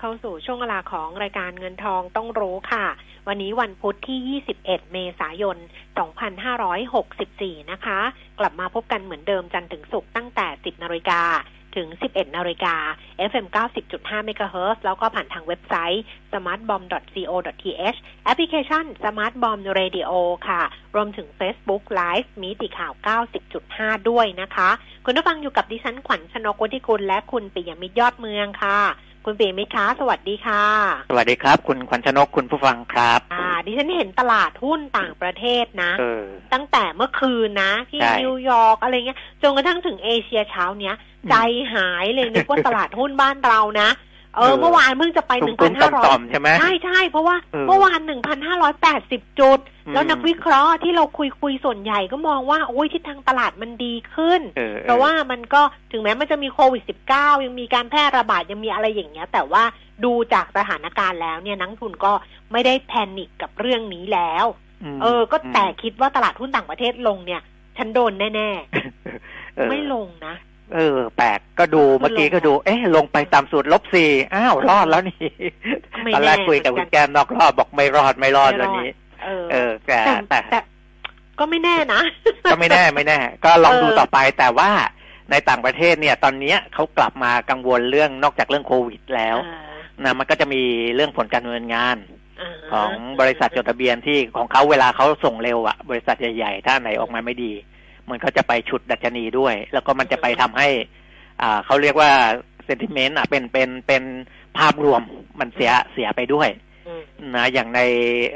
[0.00, 2.86] เข้าสู่ช่วงเวลาของรายการเงินทองต้องรู้ค่ะ
[3.28, 5.56] วันนี้วันพุธที่ 21 เมษายน
[6.78, 8.00] 2564 นะคะ
[8.38, 11.22] กลับมาพบกันเหมือนเดิมจันทร์ถึงศุกร์ตั้งแต่ 10 นาฬิกา
[11.76, 12.74] ถึง 11 นาฬิกา
[13.30, 13.46] FM
[13.88, 20.10] 90.5 MHz แล้วก็ผ่านทางเว็บไซต์ smartbomb.co.th แอปพลิเคชัน Smart Bomb Radio
[20.48, 20.62] ค่ะ
[20.94, 22.92] รวมถึง Facebook Live มีติข่าว
[23.52, 24.70] 90.5 ด้วยนะคะ
[25.04, 28.80] คุณผู้ฟังอยู่กับดิฉันขวัญชนกวุฒิกุลและคุณปิยมิตรยอดเมืองค่ะ
[29.24, 30.64] คุณปิยมิตรคะสวัสดีค่ะ
[31.10, 40.94] สวัสดีครับ คุณขวัญชนกคุณผู้ฟังครับ อ่า ดิฉันเห็นตลาดหุ้นต่างประเทศนะเออตั้งแต่เมื่อคืนนะ ที่ใช่นิวยอร์กอะไรเงี้ยจนกระทั่งถึงเอเชียเช้าเนี้ย
[41.30, 41.34] ใจ
[41.74, 43.88] หายเลยนึกว่าตลาดหุ้นบ้านเรานะ
[44.36, 56.82] เออเออเมื่อวานเพิ่งจะไปหตุ้นึ่มงตุ้พัมนห้าร้อต่อยมๆใช่ไหมใช่ใช่เพราะว่าเออเมื่อวานหนึ่งพันห้าร้อยแปดสิบจุดอืมแล้วนักวิเคราะห์ที่เราคุยคุยส่วนใหญ่ก็มองว่าโอ้ยทิศทางตลาดมันดีขึ้นเออเพราะว่ามันก็ถึงแม้มันจะมีโควิด
[57.14, 59.64] -19 ยังมีการแพร่ระบาดยังมีอะไรอย่างเงี้ย แต่ว่า
[60.04, 62.12] ดูจากสถานการณ์แล้วเนี่ยนักทุนก็
[62.52, 64.46] ไม่ได้แพนิคกับเรื่องนี้แล้ว
[64.96, 67.42] มเออ ก็แต่อืมคิดว่าตลาดหุ้นต่างประเทศลงเนี่ย
[67.76, 68.50] ฉันโดนแน่
[69.54, 70.34] เออๆไม่ลงนะ
[70.74, 75.28] เออ แปลกก็ดูเมื่อกี้ก็ดู เอ๊ะ ลงไปตามสูตรลบสี่อ้าวรอดแล้วนี่
[76.02, 78.90] ไม่ตอนแรกแน่คุยกับเหมืคุอนณกันแก้มนอกรอบบอกไม่รอดไม่รอดไม่รอดวันนี้
[79.24, 80.60] เออเออแต่แต่แต่แต่
[81.38, 82.00] ก็ไม่แน่นะ
[82.52, 84.70] ก็ไม่แน่ไม่แน่ ก็ลองเออดูต่อไปแต่ว่า
[85.30, 89.60] ในต่างประเทศเนี่ย ตอนเนี้ยเขากลับมากังวลเรื่องนอกจากเรื่องโควิดแล้วอ่า
[90.04, 90.62] นะมันก็จะมี
[90.94, 92.90] เรื่องผลการดำเนินงานาของ
[93.20, 97.52] บริษัทจดทะเบียนที่ของเขาเวลาเขาส่งเร็วอะบริษัทใหญ่ ๆ ถ้าไหนออกมาไม่ดี
[98.10, 100.68] มันก็จะไปฉุดดัชนีด้วย แล้วก็มันจะไปทำให้
[101.42, 102.10] อ่าเขาเรียกว่า
[102.64, 104.02] เซนติเมนต์อะเป็นเป็นเป็น
[104.58, 105.02] ภาพรวม
[105.40, 106.48] มันเสียเสียไปด้วย
[106.88, 107.02] อืม
[107.36, 107.80] นะอย่างใน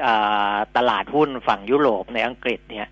[0.04, 2.88] อ่าตลาดหุ้นฝั่งยุโรปในอังกฤษเนี่ย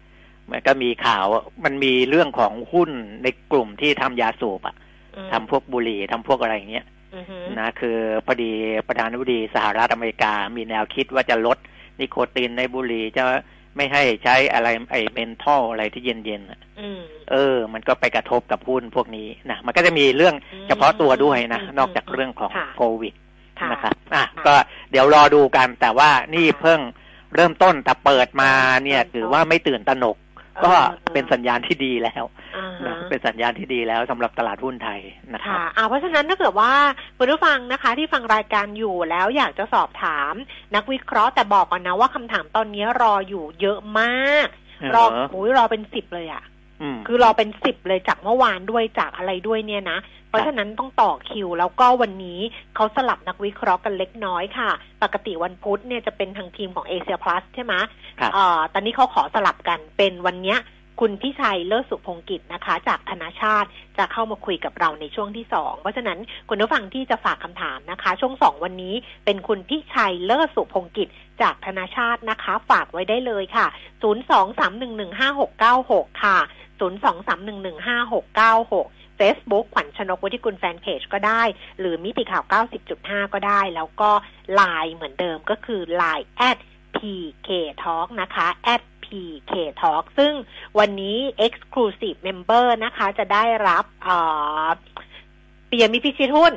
[0.50, 1.26] มันก็มีข่าว
[1.64, 2.90] มันมีเรื่องของหุ้น
[3.22, 4.76] ในกลุ่มที่ทำยาสูบอะ
[5.16, 8.50] อืมทำพวกบุหรี่ทำพวกอะไรอย่างเงี้ยอือฮึนะคือพอดี
[8.88, 11.58] ประธานาธิบดีสหรัฐอเมริกามีแนวคิดว่าจะลด
[12.00, 13.22] นิโคตินในบุหรี่จะ
[13.76, 17.00] ไม่ให้ใช้อะไรไอเมนทอลอะไรที่เย็นๆอะอืม
[17.30, 20.34] เออ มันก็ไปกระทบกับหุ้นพวกนี้นะมันก็จะมีเรื่อง
[20.68, 23.14] เฉพาะตัวด้วยนะอืมนอกจากเรื่องของค่ะโควิด
[23.60, 24.54] ค่ะนะครับอะค่ะก็
[24.90, 26.80] เดี๋ยวรอดูกันแต่ว่านี่ค่ะเพิ่ง
[27.34, 28.50] เริ่มต้นแต่เปิดมา
[28.84, 30.16] เนี่ยเริ่มต้นถือว่าไม่ตื่นตระหนก
[30.64, 32.24] ก็เออเป็นสัญญาณที่ดีแล้ว
[32.56, 35.00] อ่านะฮะเป็นสัญญาณที่ดีแล้วสำหรับตลาดหุ้นไทย
[35.32, 36.72] นะครับค่ะอ่าเพราะฉะนั้นถ้าเกิดว่า
[37.18, 40.32] คุณผู้ฟังนะคะ ที่ฟังรายการอยู่แล้วอยากจะสอบถาม
[40.74, 44.46] นักวิเคราะห์แต่บอกก่อนนะว่าคำถามตอนนี้รออยู่เยอะมาก
[44.94, 46.51] รอเออโอ้ยรอเป็นสิบเลยอะม
[47.06, 49.98] คือรอเป็นสิบเลยจากเมื่อวานด้วยจากอะไรด้วยเนี่ยนะ
[50.28, 52.40] เพราะฉะนั้นต้องต่อคิว แล้วก็วันนี้
[52.74, 54.70] เขาสลับนักวิเคราะห์กันเล็กน้อยค่ะ
[55.02, 57.74] ปกติวันพุธเนี่ยจะเป็นทางทีมของเอเชียพลัสใช่ไหม
[58.20, 60.60] ครับเอ่อตอนนี้เขาขอสลับกันเป็นวันเนี้ย
[61.00, 68.94] คุณพิชัยเลิศสุพงกิจนะคะ จากธนาชาติจะเข้ามาคุยกับเราในช่วงที่สองเพราะฉะนั้นคุณผู้ฟังที่จะฝากคำถามนะคะ ช่วงสองวันนี้
[69.24, 71.08] เป็นคุณพิชัยเลิศสุพงกิจ
[71.40, 73.66] จากธนาชาตินะคะ ฝากไว้ได้เลยค่ะ
[74.02, 76.38] 023115696 ค่ะ
[76.80, 81.42] 023115696 Facebook ขวัญชนกวุฒิกุลแฟนเพจก็ได้
[81.78, 82.44] หรือมิติข่าว
[82.88, 84.10] 90.5 ก็ได้ แล้วก็
[84.58, 86.58] Line เหมือนเดิมก็คือ Line at
[86.96, 87.48] PK
[87.82, 90.32] Talk นะคะ at PK Talk ซึ่ง
[90.78, 94.16] วันนี้ Exclusive Member นะคะ จะได้รับเอ่
[94.64, 94.66] อ
[95.68, 96.52] เปียมิตรพิชิตหุ้น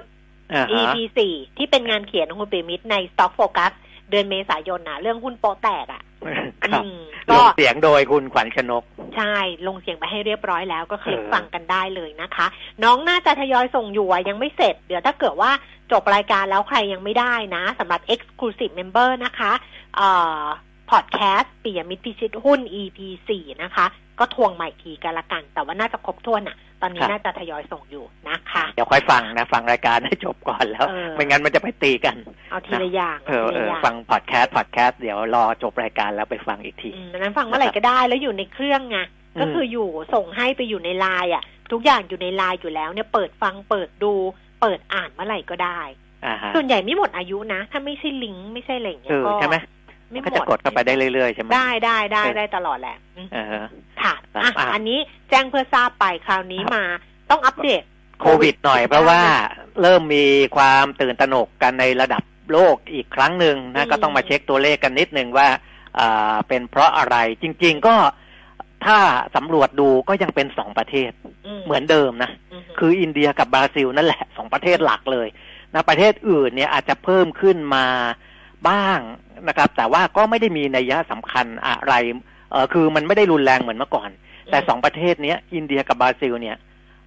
[0.54, 0.96] อ่าฮะ EP
[1.30, 3.74] 4ที่เป็นงานเขียนของคุณเปียมิตรใน Stock Focus
[4.10, 6.04] เดือนเมษายนนะเรื่องหุ้นโปะแตกอะ่ะ
[6.64, 7.00] ครับอืม
[7.30, 8.84] ลก็งเสียงโดยคุณขวัญชนก
[9.16, 9.36] ใช่
[9.68, 12.48] ลงเสียงไปให้เรียบร้อยแล้วก็คลิกเออฟังกันได้เลยนะคะ
[12.84, 15.52] น้องน่าจะทยอยส่งอยู่อะยังไม่เสร็จ เดี๋ยวถ้าเกิดว่า
[15.92, 19.52] จบรายการแล้วใครยังไม่ได้นะสำหรับ Exclusive Member นะคะ
[19.96, 20.44] เอ่อ
[20.92, 23.00] พอดแคสต์ปียมิตรพิชิตหุ้น EP
[23.36, 23.86] 4 นะคะ
[24.20, 32.16] ก็ทวงใหม่ทีกันละกัน แต่ว่าน่าจะครบถ้วนอะตอนนี้ครับน่าจะทยอยส่งอยู่นะคะ เดี๋ยวค่อยฟังนะ ฟังรายการให้จบก่อนแล้วเออไม่งั้นมันจะไปตีกัน
[32.52, 38.98] เอาทีละอย่างเออเอาทีเอละออย่างฟังพอดแคสต์พอดแคสต์เดี๋ยวรอจบรายการแล้วไปฟังอีกทีอืมดังนั้นฟังเมื่อไหร่ก็ได้แล้วอยู่ในเครื่องไง
[39.36, 44.14] อืมก็คืออยู่ส่งให้ไปอยู่ในไลน์อะ ทุกอย่างอยู่ในไลน์อยู่แล้วเนี่ยเปิดฟังเปิดดู
[44.62, 45.80] เปิดอ่านเมื่อไหร่ก็ได้
[46.26, 49.58] อ่าฮะส่วนใหญ่ไม่หมดอายุนะ ถ้าไม่ใช่ลิงก์ไม่ใช่อะไรอย่างเงี้เอยอก็ใช่ไหม
[50.12, 53.66] ไม่หมก็ดจะกดเข้าไปได้เรื่อยๆใช่ไหมได้ได้ได้เออได้ตลอดแหละอืมเออ
[54.02, 55.00] ค่ะครับอะอะอันนี้
[55.30, 56.84] แจ้งเพื่อทราบไปคราวนี้ครับมา
[57.30, 57.82] ต้องอัปเดต
[58.22, 59.22] โควิดหน่อยเพราะว่า
[59.82, 60.26] เริ่มมี
[60.56, 65.48] ความตื่นตระหนกกันในระดับโลกอีกครั้งหนึ่งนะอืมก็ต้องมาเช็คตัวเลขกันนิดนึงว่า
[66.00, 67.96] อ่าเป็นเพราะอะไรจริง ๆ ก็
[68.86, 68.98] ถ้า
[69.36, 71.12] สำรวจดูก็ยังเป็นสองประเทศ
[71.66, 75.28] เหมือนเดิมนะมคืออินเดียกับบราซิลนั่นแหละสองประเทศหลักเลย
[75.74, 77.86] นะประเทศอื่นเนี่ยอาจจะเพิ่มขึ้นมา
[78.70, 79.00] บ้าง
[79.48, 81.94] นะครับ แต่ว่าก็ไม่ได้มีนัยยะสำคัญอะไร
[82.52, 84.10] เออคือมันไม่ได้รุนแรงเหมือนเมื่อก่อน
[84.52, 86.58] แต่สองประเทศเนี้ย อินเดียกับบราซิลเนี่ย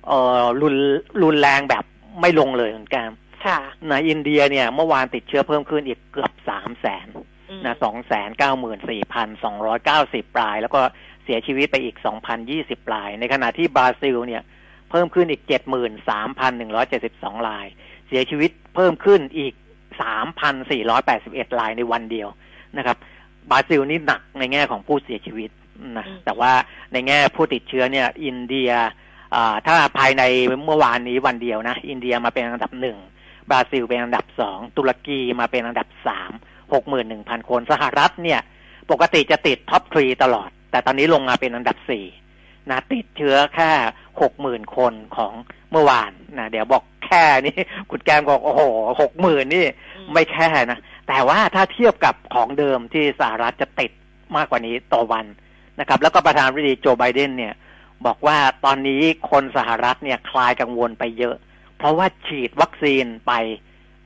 [0.07, 0.75] เออรุน
[1.23, 1.85] รุนแรงแบบ
[2.21, 3.07] ไม่ลงเลยเหมือนกัน
[3.45, 3.59] ค่ะ
[3.91, 7.07] นะอินเดียเนี่ยเมื่อวานติดเชื้อเพิ่มขึ้นอีกเกือบสามแสน
[7.51, 10.81] อืมนะสองแสนเก้าหมื่นสี่พันสองร้อยเก้าสิบราย แล้วก็
[11.25, 14.43] เสียชีวิตไปอีกสองพันยี่สิบราย ในขณะที่บราซิลเนี่ย
[14.91, 17.67] เพิ่มขึ้นอีกเจ็ดหมื่นสามพันหนึ่งร้อยเจ็ดสิบสองราย
[18.09, 19.53] เสียชีวิตเพิ่มขึ้นอีก
[20.01, 22.29] สามพันสี่ร้อยแปดสิบเอ็ดรายในวันเดียว
[22.77, 22.97] นะครับ
[23.51, 25.51] บราซิลนี่หนักในแง่ของผู้เสียชีวิต
[25.99, 26.53] นะอืมแต่ว่า
[26.93, 28.71] ในแง่ผู้ติดเชื้อเนี่ย อินเดีย
[29.35, 30.23] อ่าถ้าภายใน
[30.67, 32.99] เมื่อวานนี้วันเดียวนะ อินเดียมาเป็นอันดับหนึ่ง
[33.51, 36.33] บราซิลเป็นอันดับสองตุรกีมาเป็นอันดับสาม
[36.73, 38.41] หกหมื่นหนึ่งพันคนสหรัฐเนี่ย
[38.91, 42.05] ปกติจะติด top three ตลอด แต่ตอนนี้ลงมาเป็นอันดับสี่
[42.71, 43.71] นะติดเชื้อแค่
[44.21, 45.33] หกหมื่นคนของ
[45.71, 47.59] เมื่อวานนะเดี๋ยวบอก แค่นี้
[47.91, 48.63] คุณแกมบอกโอ้โห
[49.01, 49.67] หกหมื่นนี่
[49.97, 50.79] อืไม่แค่นะ
[51.09, 53.91] แต่ว่าถ้าเทียบกับของเดิมที่สหรัฐจะติด
[54.37, 55.27] มากกว่านี้ต่อวัน
[55.81, 57.55] นะครับ แล้วก็ประธานาธิบดีโจไบเดนเนี่ย
[58.07, 61.37] บอกว่าตอนนี้คนสหรัฐเนี่ยคลายกังวลไปเยอะ
[61.79, 63.33] เพราะว่าฉีดวัคซีนไป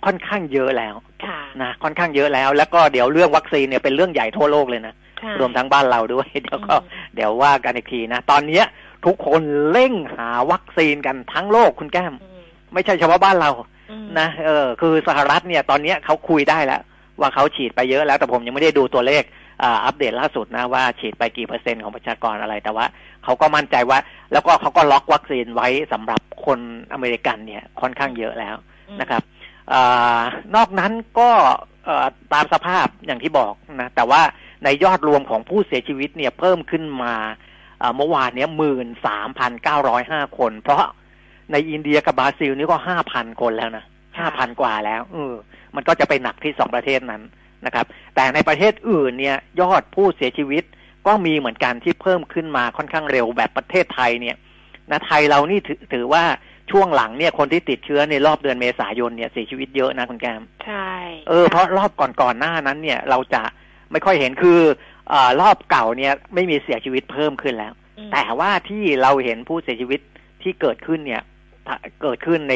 [0.05, 0.95] ค่อนข้างเยอะแล้ว
[1.27, 8.65] ค่ะนะค่อนข้างเยอะแล้ว แล้วก็เดี๋ยวเรื่องวัคซีนเนี่ยเป็นเรื่องใหญ่ทั่วโลกเลยนะใช่รวมทั้งบ้านเราด้วยเดี๋ยวก็อืมเดี๋ยวว่ากันอีกทีนะ ตอนเนี้ย
[9.07, 12.32] ทุกคนเร่งหาวัคซีนกันทั้งโลกคุณแก้มอืม
[12.75, 13.51] ไม่ใช่เฉพาะบ้านเรา
[13.91, 16.83] อืมนะเออคือสหรัฐเนี่ยตอนเนี้ยเขาคุยได้แล้ว
[17.21, 19.23] ว่าเขาฉีดไปเยอะแล้วแต่ผมยังไม่ได้ดูตัวเลข
[19.63, 22.87] อ่าอัปเดตล่าสุดนะว่าฉีดไปกี่เปอร์เซ็นต์ของประชากรอะไร แต่ว่า
[23.25, 23.99] เขาก็มั่นใจว่า
[24.33, 26.59] แล้วก็เขาก็ล็อกวัคซีนไว้สำหรับคน
[26.93, 28.57] อเมริกันเนี่ยค่อนข้างเยอะแล้ว
[29.01, 29.23] นะครับ
[29.73, 30.21] อา
[30.57, 31.31] นอกนั้นก็
[31.85, 34.23] เอ่อตามสภาพอย่างที่บอกนะแต่ว่า
[34.65, 37.15] ในยอดรวมของผู้เสียชีวิตเนี่ยเพิ่มขึ้นมา
[37.83, 40.85] อ่าเมื่อวานเนี้ยหมื่นสามพันเก้าร้อยห้าคน เพราะ
[41.53, 43.85] ในอินเดียกับบราซิลนี่ก็ห้าพันคนแล้วนะ
[44.19, 45.35] ห้าพันกว่าแล้วเออ
[45.75, 47.23] มันก็จะไปหนักที่สองประเทศนั้น
[47.67, 50.65] นะครับ แต่ในประเทศอื่นเนี่ย ยอดผู้เสียชีวิต
[51.07, 54.37] ก็มีเหมือนกันที่เพิ่มขึ้นมาค่อนข้างเร็วแบบประเทศไทยเนี่ย
[54.91, 56.25] นะไทยเรานี่ถือถือว่า
[56.71, 60.89] ช่วงหลังเนี่ยคนที่ติดเชื้อในรอบเดือนเมษายนเนี่ยเสียชีวิตเยอะนะคุณแกมใช่
[61.29, 63.43] เออเพราะรอบก่อนๆหน้านั้นเนี่ยเราจะ
[63.93, 64.61] ไม่ค่อยเห็นคือ
[65.09, 70.01] เออรอบเก่าเนี่ยไม่มีเสียชีวิตเพิ่มขึ้นแล้วอืมแต่ว่าที่เราเห็นผู้เสียชีวิต
[70.43, 71.32] ที่เกิดขึ้นเนี่ยถ้า
[72.03, 72.55] เกิดขึ้นใน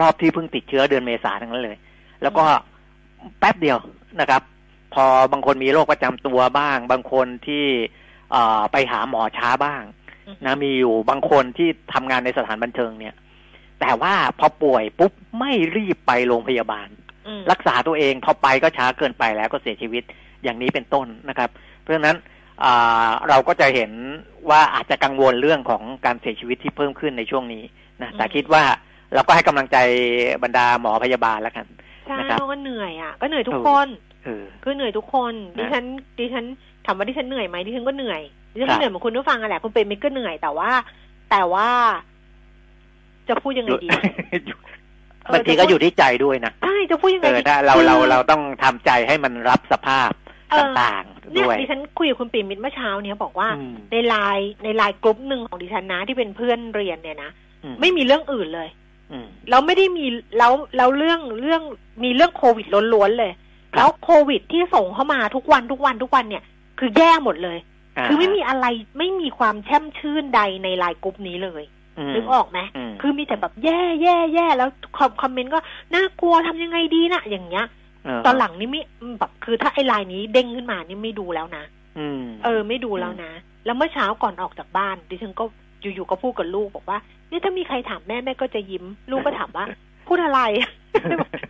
[0.00, 1.76] รอบที่เพิ่งติดเชื้อเดือนเมษาทั้งนั้นเลย
[2.22, 2.44] แล้วก็
[3.38, 3.78] แป๊บเดียว
[4.20, 4.42] นะครับ
[4.94, 7.64] พอบางคนมีโรคประจำตัวบ้าง บางคนที่
[8.32, 9.82] เอ่อไปหาหมอช้าบ้าง
[10.26, 13.14] อืมนะมีอยู่บางคนที่ทำงานในสถานบันเทิงเนี่ย
[13.80, 16.88] แต่ว่าพอป่วยปุ๊บไม่รีบไปโรงพยาบาล
[17.26, 20.02] อืมรักษาตัวเองพอไปก็ช้าเกินไปแล้วก็เสียชีวิต
[20.42, 21.50] อย่างนี้เป็นต้นนะครับ
[21.80, 22.16] เพราะฉะนั้น
[22.64, 23.92] อ่าเราก็จะเห็น
[24.50, 27.62] ว่าอาจจะกังวลเรื่องของการเสียชีวิตที่เพิ่มขึ้นในช่วงนี้
[28.02, 28.62] นะแต่คิดว่า
[29.14, 29.76] เราก็ให้กำลังใจ
[30.42, 31.66] บรรดาหมอพยาบาลแล้วกัน
[32.06, 33.88] ใช่นะครับเพราะว่าเหนื่อยอะก็เหนื่อยทุกเออคน
[34.24, 35.84] เออคือเหนื่อยทุกคนนะดิฉัน
[36.18, 36.44] ดิฉัน
[36.86, 40.70] ถามว่าดิฉันเหนื่อยไหมดิฉันก็เหนื่อยดิฉันครัก็บเหนื่อยเหมือนคุณผู้ฟังอะแหละคุณเป็นมิตรก็เหนื่อยแต่ว่า
[41.30, 41.68] แต่ว่า
[43.28, 43.88] จะพูดยังไงดี
[45.24, 50.10] เออบางทีก็อยู่ที่ใจด้วยนะใช่จะพูดยังไงเออดีถ้าเราคือเราเราต้องทำใจให้มันรับสภาพ
[50.50, 57.49] เออต่างเนี่ๆยด้วยดิฉันคุยกับคุณปิ่มมิตรเมื่อเช้าเนี่ยบอกว่าอืมในไลน์ในไลน์กลุ่มหนึ่งของดิฉันนะที่เป็นเพื่อนเรียนเนี่ยนะอืม
[57.80, 58.68] ไม่มีเรื่องอื่นเลย
[59.12, 60.06] อืมแล้วไม่ได้มี
[60.38, 61.62] แล้วแล้วเรื่องเรื่อง
[62.02, 63.32] มีเรื่องโควิดล้วนๆเลย
[63.74, 66.42] ครับแล้วโควิดที่ส่งเข้ามาทุกวันทุกวันทุกวันเนี่ย
[66.78, 68.66] คือแย่หมดเลยาคือไม่มีอะไร
[68.98, 71.62] ไม่มีความแช่มชื่นใดในไลน์กลุ่มนี้เลย
[72.08, 72.58] มนึกออกไหม
[72.90, 75.60] มคือมีแต่แบบแย่แย่แย่แล้วคอมคอมเมนต์ก็
[75.94, 77.66] น่ากลัวทำยังไงดีนะอย่างเงี้ย
[78.04, 78.82] เตอนหลังนี่ไม่
[79.18, 81.64] แบบคือถ้าไอ้ไลน์นี้เด้งขึ้นมานี่ไม่ดูแล้วนะ
[81.98, 83.32] อืมเออ ไม่ดูแล้วนะ
[83.64, 85.44] แล้วเมื่อเช้าก่อนออกจากบ้าน ดิฉันก็
[85.80, 89.64] อยู่ๆก็พูดกับลูกบอกว่าเนี่ยถ้ามีใครถามแม่แม่ก็จะยิ้ม ลูกก็ถามว่า
[90.08, 90.40] พูดอะไร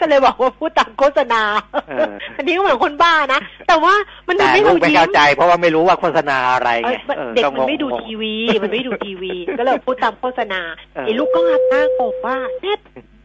[0.01, 1.43] ก็เลยบอกว่าพูดตามโฆษณา
[1.89, 3.95] เอออันนี้ก็เหมือนคนบ้านะ แต่ว่า
[4.29, 10.61] มันแต่ทำให้ลูเรากไม่ยิ้เข้ามใจ เพราะว่าไม่รู้ว่าโฆษณาอะไรเอไงอมันออเด็กก็มันไม่ดูงงทีวี มันไม่ดูทีวี ก็เลยพูดตามโฆษณา
[10.95, 12.77] เออไอ้ลูกก็งับหน้างงว่าเนี่ย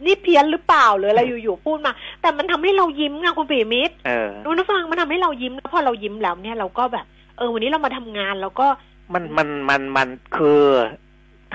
[0.05, 7.05] นี่เพี้ยนหรือเปล่าหรืออะไรอยู่ๆพูดมา แต่มันทำให้เรายิ้มไงคุณปีมิตรเออรู้นะฟังมันทำให้เรายิ้มแล้วพอเรายิ้มแล้วเนี่ยเราก็แบบ
[7.37, 8.67] เออวันนี้เรามาทำงานแล้วก็
[9.13, 10.07] มันมันมันมัน
[10.37, 10.63] คือ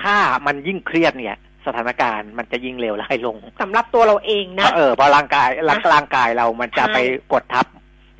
[0.02, 0.16] ถ้า
[0.46, 6.98] มันยิ่งเครียดเนี่ย สถานการณ์มันจะยิ่งเลวร้ายลงสำหรับตัวเราเองนะเออเพราะร่างกายร่างนะร่างกายเรามันจะใช่ไป
[7.32, 7.66] กดทับ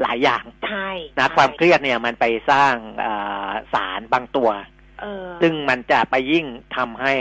[0.03, 4.51] หลายอย่างใช่นะใช่ความเครียดเนี่ยมันไปสร้างอ่าสารบางตัว
[5.01, 6.47] เออซึ่งมันจะไปยิ่ง
[6.77, 7.15] ทำให้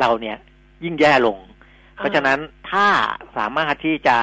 [0.00, 0.36] เราเนี่ย
[0.84, 1.38] ยิ่งแย่ลง
[1.96, 2.38] เพราะฉะนั้น
[2.70, 2.86] ถ้า
[3.36, 4.18] สามารถที่จะ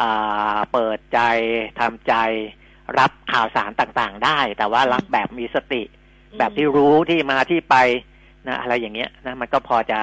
[0.00, 1.20] อ่าเปิดใจ
[1.80, 2.14] ทำใจ
[2.98, 5.82] รับข่าวสารต่างๆ ได้ แต่ว่ารับแบบมีสติ
[6.38, 7.76] แบบที่รู้ที่มาที่ไป
[8.48, 9.98] นะอะไรอย่างเงี้ยนะมันก็พอจะ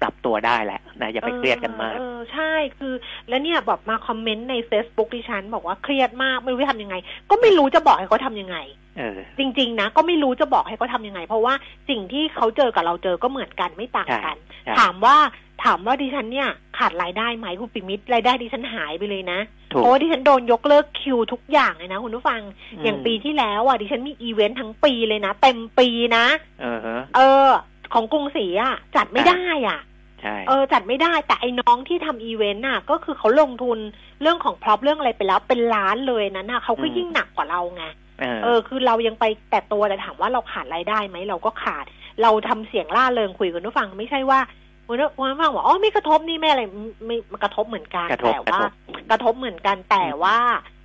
[0.00, 2.94] ปรับตัวได้แหละนะอย่าไปเครียดกันมากเออใช่คือ
[3.28, 6.96] แล้วเนี่ยแบบมาคอมเมนต์ใน Facebook ดิฉัน บอกว่าเครียดมากไม่รู้จะทำยังไง
[7.30, 8.56] ก็ไม่รู้จะบอกให้เขาทำยังไง
[8.98, 11.54] เออจริง ๆ นะ ก็ไม่รู้จะบอกให้เขาทำยังไง เพราะว่า
[11.88, 15.16] สิ่งที่เขาเจอกับเราเจอก็เหมือนกันไม่ต่างกันใช่ถามว่า
[15.64, 19.38] ถามว่าดิฉันเนี่ยขาดรายได้ไหมคุณปิมิตรรายได้ดิฉันหายไปเลยนะ
[19.72, 26.24] ถูเพกราะว่าดิฉันโดนยกเลิกคิวทุกอย่างเลยนะคุณผู้ฟังอย่างปีที่แล้วอะดิฉันมีอีเวนต์ทั้งปีเลยนะเต็มปีนะ
[26.60, 27.48] เออฮะเออ
[27.94, 29.80] ของกรุงศรีอะจัดไม่ได้อะ
[30.20, 33.78] ใช่เออจัดไม่ได้แต่ไอ้น้องที่ทำอีเวนต์น่ะ ก็คือเขาลงทุน
[34.20, 37.84] เรื่องของพร็อพเรื่องอะไรไปแล้วเป็นล้านเลยนั้นน่ะเขาก็ยิ่งหนักกว่าเราไง
[38.20, 41.84] เออเออคือเรายังไปแต่ตัวแต่ถามว่าเราขาดรายได้ไหมเราก็ขาด
[42.22, 44.40] เราทำเสียงล่าเริงคุยกับผู้ฟังไม่ใช่ว่า
[44.86, 46.62] คุณผู้ฟังบอกอ๋อไม่กระทบนี่ไม่อะไร
[47.06, 48.70] ไม่ไม่กระทบเหมือนกันกระทบแต่ว่ากระทบ
[49.10, 50.36] กระทบเหมือนกันแต่ว่า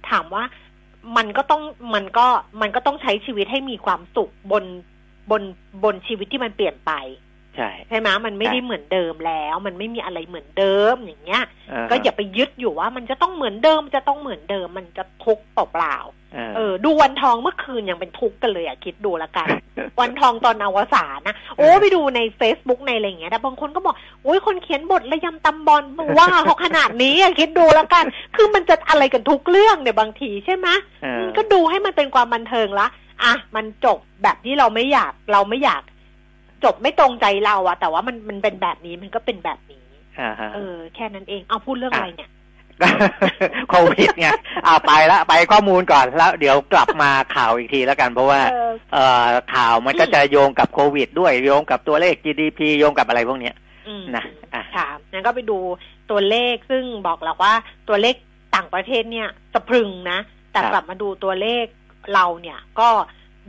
[0.10, 0.44] ถามว่า
[1.18, 1.62] มันก็ต้อง
[1.96, 2.28] มันก็
[2.62, 4.64] มันก็ต้องใช้ชีวิตให้มีความสุขบน
[5.32, 5.42] บน
[5.84, 6.92] บนชีวิตที่มันเปลี่ยนไป
[7.56, 16.17] ใช่ใช่ไหมมันไม่ได้ใช่เหมือนเดิมแล้ว มันไม่มีอะไรเหมือนเดิมอย่างเงี้ยเออก็อย่าไปยึดอยู่ว่ามันจะต้องเหมือนเดิมจะต้องเหมือนเดิม มันจะทุกข์เปล่าเออๆ
[16.56, 19.48] เออ ดูวันทองเมื่อคืนยังเป็นทุกข์กันเลยอะคิดดูละกัน
[20.00, 25.84] วันทองตอนอวสานนะโอ้ไปดูใน Facebook ในอะไรอย่างเงี้ยแต่บางคนก็บอกโอ้ยคนเขียนบทระยำตำบอล
[26.18, 28.06] ว่าเขาขนาดนี้อะคิดดูละกัน
[28.36, 30.68] คือมันจะอะไรกันทุกเรื่องเนี่ยบางทีใช่ไหม
[31.04, 32.88] เออก็ดูให้มันเป็นความบันเทิงละ
[33.24, 35.82] อะมันจบแบบที่เราไม่อยากเราไม่อยาก
[36.64, 39.86] จบไม่ตรงใจเราอะแต่ว่ามันมันเป็นแบบนี้มันก็เป็นแบบนี้
[40.20, 42.30] อ่าฮะเออ แค่นั้นเองเอาพูดเรื่องอะไรเนี่ย
[43.70, 44.28] โควิดไง
[44.66, 53.56] อ่าไปละไปข้อมูลก่อนแล้ว เดี๋ยวกลับมาข่าวอีกทีแล้วกัน เพราะว่า เออเอ่อข่าวมันก็จะโยงกับโควิด ด้วยโยงกับตัวเลข GDP โยงกับอะไรพวกเนี้ย
[53.88, 55.60] อืมนะอะค่ะงั้นก็ไปดู
[56.12, 57.54] ตัวเลขซึ่งบอกแล้วว่า
[57.88, 58.16] ตัวเลข
[58.56, 60.20] ต่างประเทศเนี่ยสะพรึงนะ
[60.52, 61.66] แต่ครับกลับมาดูตัวเลข
[62.14, 62.90] เราเนี่ยก็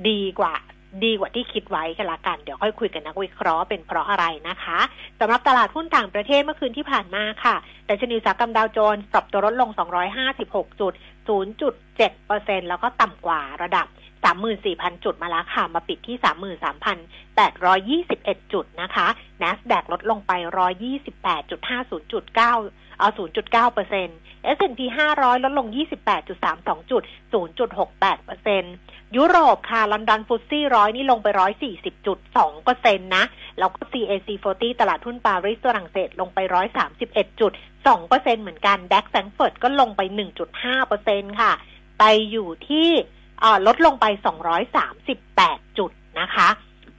[0.08, 0.54] ดีกว่า
[1.04, 4.78] ดีกว่าที่คิดไว้กันละกัน เดี๋ยวค่อยคุยกันนักวิเคราะห์เป็นเพราะอะไรนะคะ
[5.20, 13.86] สำหรับตลาดหุ้นต่างประเทศเมื่อคืนที่ผ่านมาค่ะแต่ชนีอุตสาหกรรมดาวโจนส์ปรับตัวลดลง 256.0.7เปอร์เซ็นแล้วก็ต่ำกว่าระดับ
[14.26, 16.16] 34,000 จุดมาแล้วค่ะ มาปิดที่
[18.44, 19.06] 33,821 จุดนะคะ
[19.42, 20.32] NASDAQ ลดลงไป
[21.22, 22.38] 128.50จุด9
[22.98, 24.18] เอา0.9เปอร์เซ็นต์
[24.56, 24.80] S&P
[25.14, 25.66] 500 ลดลง
[26.28, 28.74] 28.32 จุด 0.68เปอร์เซ็นต์
[29.16, 31.28] ยุโรปค่ะ ลอนดอนฟุตซี่ร้อยนี่ลงไป
[31.96, 33.24] 140.2เปอร์เซ็นต์นะ
[33.58, 36.38] แล้วก็ CAC 40 ตลาดหุ้นปารีสฝรั่งเศสลงไป
[37.04, 40.00] 131.2เปอร์เซ็นต์เหมือนกันดัคแซงเฟิร์ตก็ลงไป
[40.44, 41.52] 1.5เปอร์เซ็นต์ค่ะ
[41.98, 43.17] ไปอยู่ที่เอ่อ
[43.66, 44.06] ลดลงไป
[44.96, 45.90] 238 จุด
[46.20, 46.48] นะคะ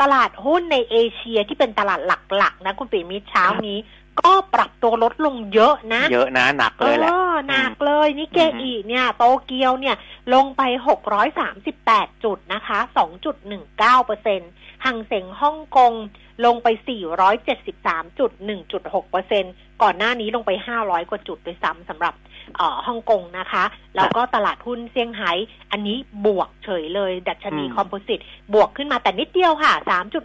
[0.02, 2.00] ตลาดหุ้นในเอเชียที่เป็นตลาด
[2.38, 3.78] หลักๆ นะคุณปิมิตรเช้านี้
[4.22, 9.96] ก็ปรับตัวลดลงเยอะนะ เยอะนะ หนักเลยแหละออหนักเลยนิเกอีเนี่ย โตเกียวเนี่ย
[10.34, 10.62] ลงไป
[11.44, 12.80] 638 จุดนะคะ
[13.44, 14.42] 2.19เปอร์เซ็น
[14.86, 15.94] หังเสงฮ่องกง
[16.46, 16.68] ลงไป
[17.98, 19.46] 473.1.6เปอร์เซ็น
[19.82, 22.14] ก่อนหน้านี้ลงไป 500 กว่าจุดด้วยซ้ำสำหรับ
[22.58, 23.64] เอ่อฮ่องกงนะคะ
[23.96, 25.32] แล้วก็ตลาดหุ้นเซี่ยงไฮ้
[25.72, 28.20] อันนี้บวกเฉยเลย ดัชนีอืมคอมโพสิต
[28.54, 29.74] บวกขึ้นมาแต่นิดเดียวค่ะ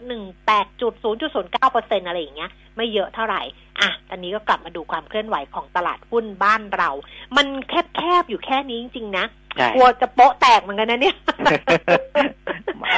[0.09, 3.41] 3.18จุด0.09เปอร์เซ็นอะไรอย่างเงี้ย ไม่เยอะเท่าไหร่
[3.81, 6.89] อะ ตอนนี้ก็กลับมาดูความเคลื่อนไหวของตลาดหุ้นบ้านเรา
[7.37, 9.25] มันแคบๆอยู่แค่นี้จริง ๆ นะ
[9.57, 11.15] ใช่กลัวจะโป๊ะแตกเหมือนกันนะเนี่ย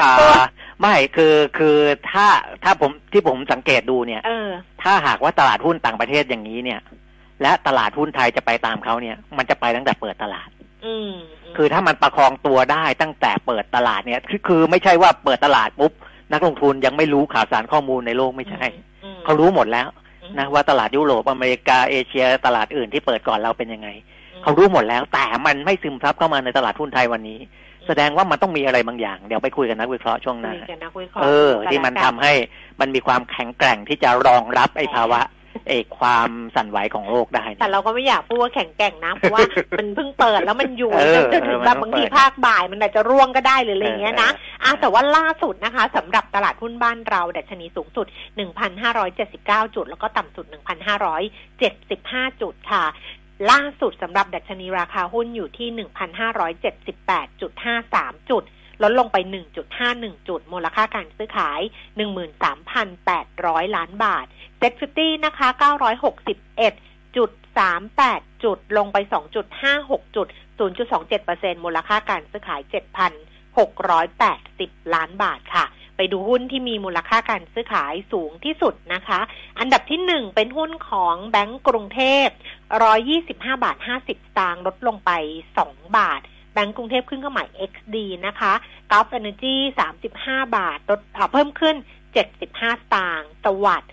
[0.02, 0.14] อ่า
[0.82, 1.78] ไม่คือคือ
[2.12, 2.28] ถ้า
[2.64, 4.50] ถ้าผมที่ผมสังเกตดูเนี่ยเออ
[4.84, 6.80] ถ้าหากว่าตลาดหุ้นต่างประเทศอย่างนี้เนี่ย
[7.42, 10.50] และตลาดหุ้นไทยจะไปตามเขาเนี่ย มันจะไปตั้งแต่เปิดตลาด
[10.86, 11.12] อืม
[11.58, 15.92] คือถ้ามันประคองตัวได้ตั้งแต่เปิดตลาดเนี่ยคือคือไม่ใช่ว่าเปิดตลาดปุ๊บ
[16.32, 18.66] นักลงทุนยังไม่รู้ข่าวสารข้อมูลในโลกไม่ใช่
[19.04, 19.88] อืมเขารู้หมดแล้ว
[20.24, 23.90] อืมนะว่าตลาดยุโรปอเมริกาเอเชีย ตลาดอื่นที่เปิดก่อนเราเป็นยังไง
[24.44, 27.40] เขารู้หมดแล้ว แต่มันไม่ซึมซับเข้ามาในตลาดหุ้นไทยวันนี้
[27.88, 32.34] แสดงว่ามันต้องมีอะไรบางอย่าง เดี๋ยวไปคุยกับนักวิเคราะห์ช่วงหน้าคุยกันนักวิเคราะห์เออ ที่มันทำให้
[32.80, 35.22] มันมีความแข็งแกร่งที่จะรองรับไอ้ภาวะ
[35.70, 39.42] ไอ้ความสั่นไหวของโลกได้ แต่เนี่ยเราก็ไม่อยากพูดว่าแข็งแกร่งนะ เพราะว่า
[39.78, 48.06] มันเพิ่งเปิดแล้วมันอยู่เออจนถึงเออแบบมันบางทีเปิดภาคบ่าย มันอาจจะร่วงก็ได้หรืออะไรอย่างเงี้ยนะเออเอออะแต่ว่าล่าสุดนะคะสำหรับตลาดหุ้นบ้านเราดัชนีสูงสุด
[48.86, 50.46] 1,579 จุด แล้วก็ต่ำสุด
[51.24, 52.84] 1,575 จุดค่ะ
[53.52, 58.44] ล่าสุดสำหรับดัชนีราคาหุ้นอยู่ที่ 1,578.53 จุด
[58.84, 59.18] ลดลงไป
[59.74, 61.62] 1.51 จุด มูลค่าการซื้อขาย
[62.68, 64.26] 13,800 ล้านบาท
[64.58, 65.48] เซ็ตฟิตี้นะคะ
[67.16, 68.98] 961.38 จุด ลงไป
[69.56, 70.28] 2.56 จุด
[70.60, 72.62] 0.27%มูลค่าการซื้อขาย
[74.18, 75.66] 7,680 ล้านบาทค่ะ
[75.98, 79.20] ไปดูหุ้นที่มีมูลค่าการซื้อขายสูงที่สุดนะคะ
[79.60, 82.28] อันดับที่หนึ่งเป็นหุ้นของแบงก์กรุงเทพ
[82.84, 85.12] ร้อยยี่สิบห้าบาทห้าสิบตางลดลงไป
[85.58, 86.22] สองบาท
[86.54, 87.96] แบงก์กรุงเทพขึ้นเครื่องหมาย XD
[88.28, 88.54] นะคะ
[88.92, 91.00] กอล์ฟเอเนจีสามสิบห้าบาทลด
[91.34, 91.76] เพิ่มขึ้น
[92.14, 93.92] เจ็ดสิบห้าตางสวัสด์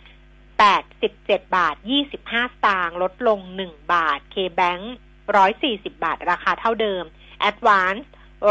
[0.59, 4.95] แปดสิบเจ็ดบาทยี่สิบห้าตางลดลงหนึ่งบาท เคแบงก์
[5.37, 7.05] ร้อยสี่สิบาท ราคาเท่าเดิม
[7.51, 8.05] Advance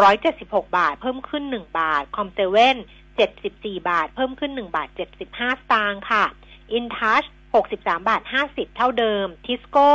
[0.03, 2.77] ร้อยเจ็ดสิบหกบาท เพิ่มขึ้นหนึ่งบาท คอมเซเว่น
[3.15, 6.23] เจ็ดสิบสี่บาท เพิ่มขึ้นหนึ่งบาทเจ็ดสิบห้าตางค์ค่ะ
[6.71, 9.91] อินทัชหกสิบสามบาทห้าสิบเท่าเดิม ทิสโก้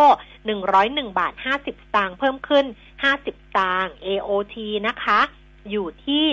[0.47, 2.67] หนึ่งร้อยหนึ่งบาทห้าสิบตางค์เพิ่มขึ้น
[3.03, 4.57] ห้าสิบตางค์ AOT
[4.87, 5.21] นะคะ
[5.71, 6.27] อยู่ที่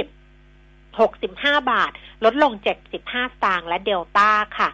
[1.00, 1.92] หกสิบห้าบาท
[2.24, 4.70] ลดลงเจ็ดสิบห้าตางค์และเดลต้าค่ะ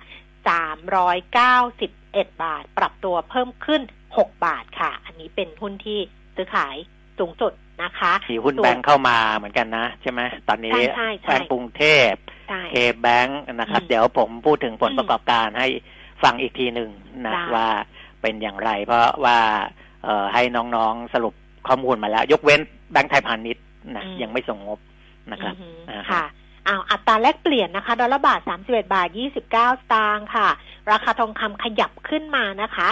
[0.48, 3.82] สามร้อยเก้าสิบเอ็ดบาท ปรับตัวเพิ่มขึ้น
[4.18, 6.00] หกบาทค่ะ อันนี้เป็นหุ้นที่
[6.36, 6.76] ซื้อขาย
[7.18, 7.52] สูงสุด
[7.84, 12.12] นะคะมีหุ้นแบงค์เข้ามาเหมือนกันนะ ใช่ไหมตอนนี้ใช่ใช่ใช่แบงค์กรุงเทพ
[12.50, 15.68] ใช่เคแบงค์นะครับอืมเดี๋ยวผมพูดถึงผลอืมประกอบการให้
[16.24, 16.90] ฟังอีกทีหนึ่ง
[17.26, 17.68] นะได้ว่า
[18.22, 19.40] เป็นอย่างไร เพราะว่า
[20.04, 20.42] เอ่อให้
[20.76, 21.34] น้องๆสรุป
[21.68, 22.62] ข้อมูลมาแล้ว ยกเว้น
[22.92, 23.64] แบงค์ไทยพาณิชย์
[23.96, 24.80] นะยังไม่ส่งงบ
[25.32, 26.26] นะครับอือฮึอ่าฮะค่ะ
[26.68, 29.56] อ้าวอัตราแลกเปลี่ยนนะคะ ดอลลาร์บาท31บาท29ส
[29.94, 30.50] ตางค์ค่ะ
[30.92, 32.90] ราคาทองคำขยับขึ้นมานะคะ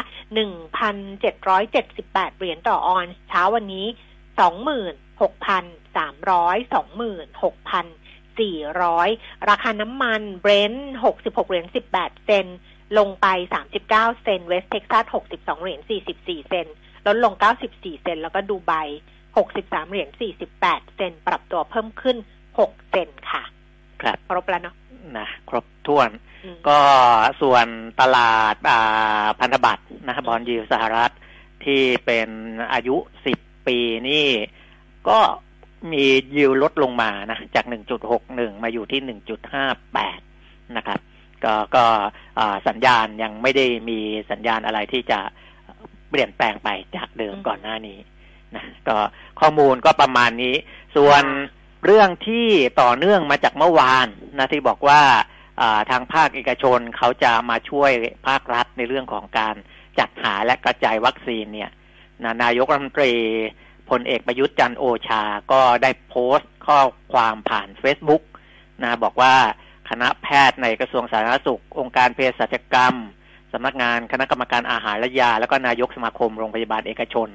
[0.98, 3.86] 1,778เหรียญต่อออนซ์เช้าวันนี้
[4.40, 4.48] 26,300
[8.38, 11.66] 26,400ราคาน้ำมันเบรนท์66เหรียญ
[11.96, 12.58] 18เซนต์
[12.98, 13.28] ลงไป
[13.76, 15.80] 39 เซนต์เวสเท็กซัส 62 เหรียญ
[16.16, 16.76] 44 เซนต์
[17.08, 17.34] ลดลง
[17.70, 18.74] 94 เซนต์แล้วก็ดูไบ
[19.32, 20.10] 63 เหรียญ
[20.54, 22.18] 48 เซนต์ปรับตัวเพิ่มขึ้น
[22.58, 23.44] 6 เซนต์ค่ะ
[24.02, 24.76] ครับ ครบแล้วเนาะ
[25.18, 26.10] นะ ครบถ้วน
[26.44, 26.80] อืมก็
[27.42, 27.68] ส่วน
[28.02, 31.12] ตลาดอ่าพันธบัตรนะ bond yield สหรัฐ
[31.66, 32.30] ที่เป็น
[32.74, 32.96] อายุ
[33.34, 33.78] 10 ปี
[34.10, 34.28] นี่
[35.10, 35.20] ก็
[35.92, 37.66] มียิวลดลงมานะจาก
[38.14, 39.20] 1.61 มาอยู่ที่
[39.90, 41.00] 1.58 นะครับ
[41.44, 41.86] ก็ก็
[42.40, 44.00] อ่าสัญญาณยังไม่ได้มี
[44.32, 45.20] สัญญาณอะไรที่จะ
[46.10, 48.00] เปลี่ยนแปลงไปจากเดิมอืมก่อนหน้านี้
[48.56, 48.98] นะก็
[49.40, 50.56] ข้อมูลก็ประมาณนี้
[50.96, 51.24] ส่วน
[51.86, 52.48] เรื่องที่
[52.82, 54.08] ต่อเนื่องมาจากเมื่อวาน
[54.38, 55.02] นะที่บอกว่า
[55.62, 57.92] อ่าทางภาคเอกชนเขาจะมาช่วย
[58.28, 59.56] ภาครัฐในเรื่องของการ
[60.00, 61.72] จัดหาและกระจายวัคซีนเนี่ย
[62.24, 63.14] นะนายกรัฐมนตรี
[63.90, 66.80] พลเอกประยุทธ์จันโอชา ก็ได้โพสต์ข้อ
[67.14, 68.24] ความผ่าน Facebook
[68.84, 69.36] นะบอกว่า
[69.90, 72.96] คณะแพทย์ในกระทรวงสาธารณสุข องค์การเภสัชกรรม
[73.54, 77.30] สำนักงานคณะกรรมการอาหารและยา แล้วก็นายกสมาคมโรงพยาบาลเอกชน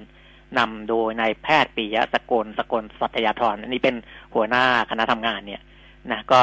[0.59, 3.95] นำโดยนายแพทย์ปิยะสกลสกลสัตยาธรอันนี้เป็น
[4.35, 5.63] หัวหน้าคณะทำงานเนี่ย
[6.11, 6.41] นะก็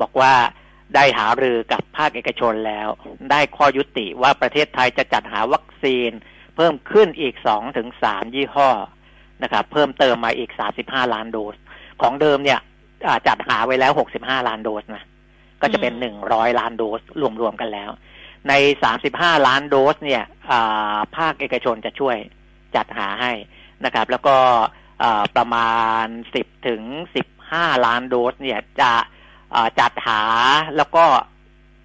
[0.00, 0.34] บอกว่า
[0.94, 2.88] ได้หารือกับภาคเอกชนแล้ว
[3.30, 6.10] ได้ข้อยุติว่าประเทศไทยจะจัดหาวัคซีน
[6.56, 8.70] เพิ่มขึ้นอีกสองถึงสามยี่ห้อ
[9.42, 11.56] นะครับเพิ่มเติมมาอีกสาสิบห้าล้านโดส
[12.02, 12.60] ของเดิมเนี่ย
[13.06, 15.04] อ่าจัดหาไว้แล้วหกสิบห้าล้านโดสนะ
[15.62, 17.00] ก็จะเป็นหนึ่งร้อยล้านโดส
[17.40, 17.90] รวมๆกันแล้ว
[18.48, 22.16] ในสามสิบห้าล้านโดสเนี่ยอ่าภาคเอกชนจะช่วย
[22.76, 23.32] จัดหาให้
[23.84, 24.36] นะครับ แล้วก็
[25.02, 25.72] อ่าประมา
[26.04, 26.82] ณสิบถึง
[27.14, 28.92] สิบห้าล้านโดสเนี่ยจะ
[29.54, 30.22] อ่าจัดหา
[30.76, 31.04] แล้วก็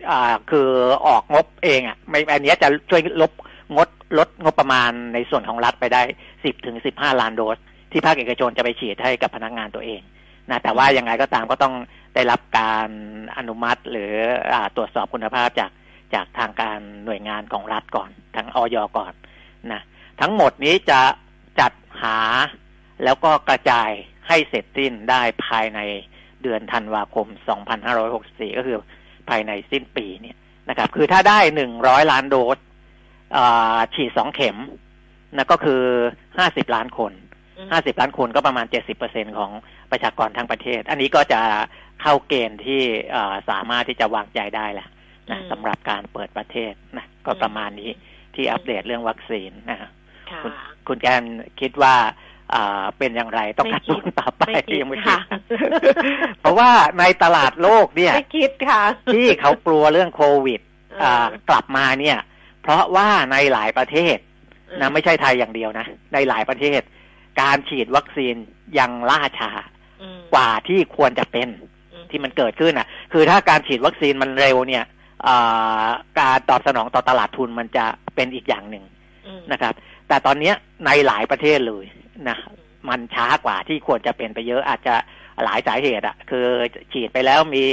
[0.09, 0.69] อ่าคือ
[1.07, 3.31] ออกงบเองอะไม่อันเนี้ยจะช่วยลบ
[3.75, 6.01] งดลดงบประมาณในส่วนของรัฐไปได้
[6.43, 7.57] สิบถึงสิบห้าล้านโดส
[7.91, 10.01] ที่ภาคเอกชนจะไปฉีดให้กับพนักงานตัวเอง
[10.49, 11.75] นะแต่ว่ายังไงก็ตามก็ต้อง
[12.15, 12.89] ได้รับการ
[13.37, 14.13] อนุมัติหรือ
[14.53, 15.71] อตรวจสอบคุณภาพจาก
[16.13, 19.13] จากทางการหน่วยงานของรัฐก่อนทางออยก่อน
[19.71, 19.81] นะ
[20.21, 21.01] ทั้งหมดนี้จะ
[21.59, 22.19] จัดหา
[23.03, 23.89] แล้วก็กระจาย
[24.27, 25.79] ให้เสร็จสิ้นได้ภายใน
[26.41, 27.27] เดือนธันวาคม
[27.93, 28.77] 2564 ก็คือ
[29.29, 30.37] ภายในสิ้นปีเนี่ย
[30.69, 31.39] นะครับ คือถ้าได้
[31.75, 32.57] 100 ล้านโดส
[33.93, 34.57] ฉีดสองเข็ม
[35.37, 35.81] นะก็คือ
[36.29, 37.11] 50ล้านคน
[37.57, 38.65] อืม50ล้านคนก็ประมาณ
[39.01, 39.51] 70%ของ
[39.91, 41.41] ประชากรทั้งประเทศ อันนี้ก็จะ
[42.01, 42.81] เข้าเกณฑ์ที่
[43.15, 44.87] อ่าสามารถที่จะวางใจได้แหละ
[45.31, 47.91] นะอืมสำหรับการเปิดประเทศนะก็ประมาณนี้
[48.35, 49.89] ที่อัปเดตเรื่องวัคซีนนะฮะ
[50.31, 50.53] ค่ะคุณ
[50.87, 51.23] คุณแกน
[51.59, 51.95] คิดว่า
[52.53, 55.21] อ่าเป็นอย่างไรต้องไม่การคิดตุ้นต่อไปไม่คิดยังไม่คิค่ะด
[56.39, 58.81] เพราะว่าในตลาดโลกเนี่ยไม่คิดค่ะ
[59.13, 60.61] ที่เขากลัวเรื่องโควิด
[60.99, 62.17] เอออ่ากลับมาเนี่ย
[62.69, 64.17] เพราะว่าในหลายประเทศ
[64.81, 66.81] นะไม่ใช่ไทยอย่างเดียวนะ ในหลายประเทศ
[67.41, 68.35] การฉีดวัคซีน
[68.79, 69.51] ยังล่าช้า
[70.01, 71.47] อืมกว่าที่ควรจะเป็น
[71.93, 74.83] อืมที่มันเกิดขึ้นอะ คือถ้าการฉีดวัคซีนมันเร็วเนี่ย
[75.27, 75.87] อ่า
[76.19, 78.83] การตอบสนองต่อตลาดทุนมันจะเป็นอีกอย่างหนึ่ง
[79.27, 79.73] อืมนะครับ
[80.07, 80.55] แต่ตอนเนี้ย
[80.85, 81.85] ในหลายประเทศเลย
[82.29, 82.37] นะ
[82.89, 84.95] มันช้ากว่าที่ควรจะเป็นไปเยอะอาจจะ
[85.43, 86.47] หลายสาเหตุอะคือ
[86.93, 87.65] ฉีดไปแล้วมี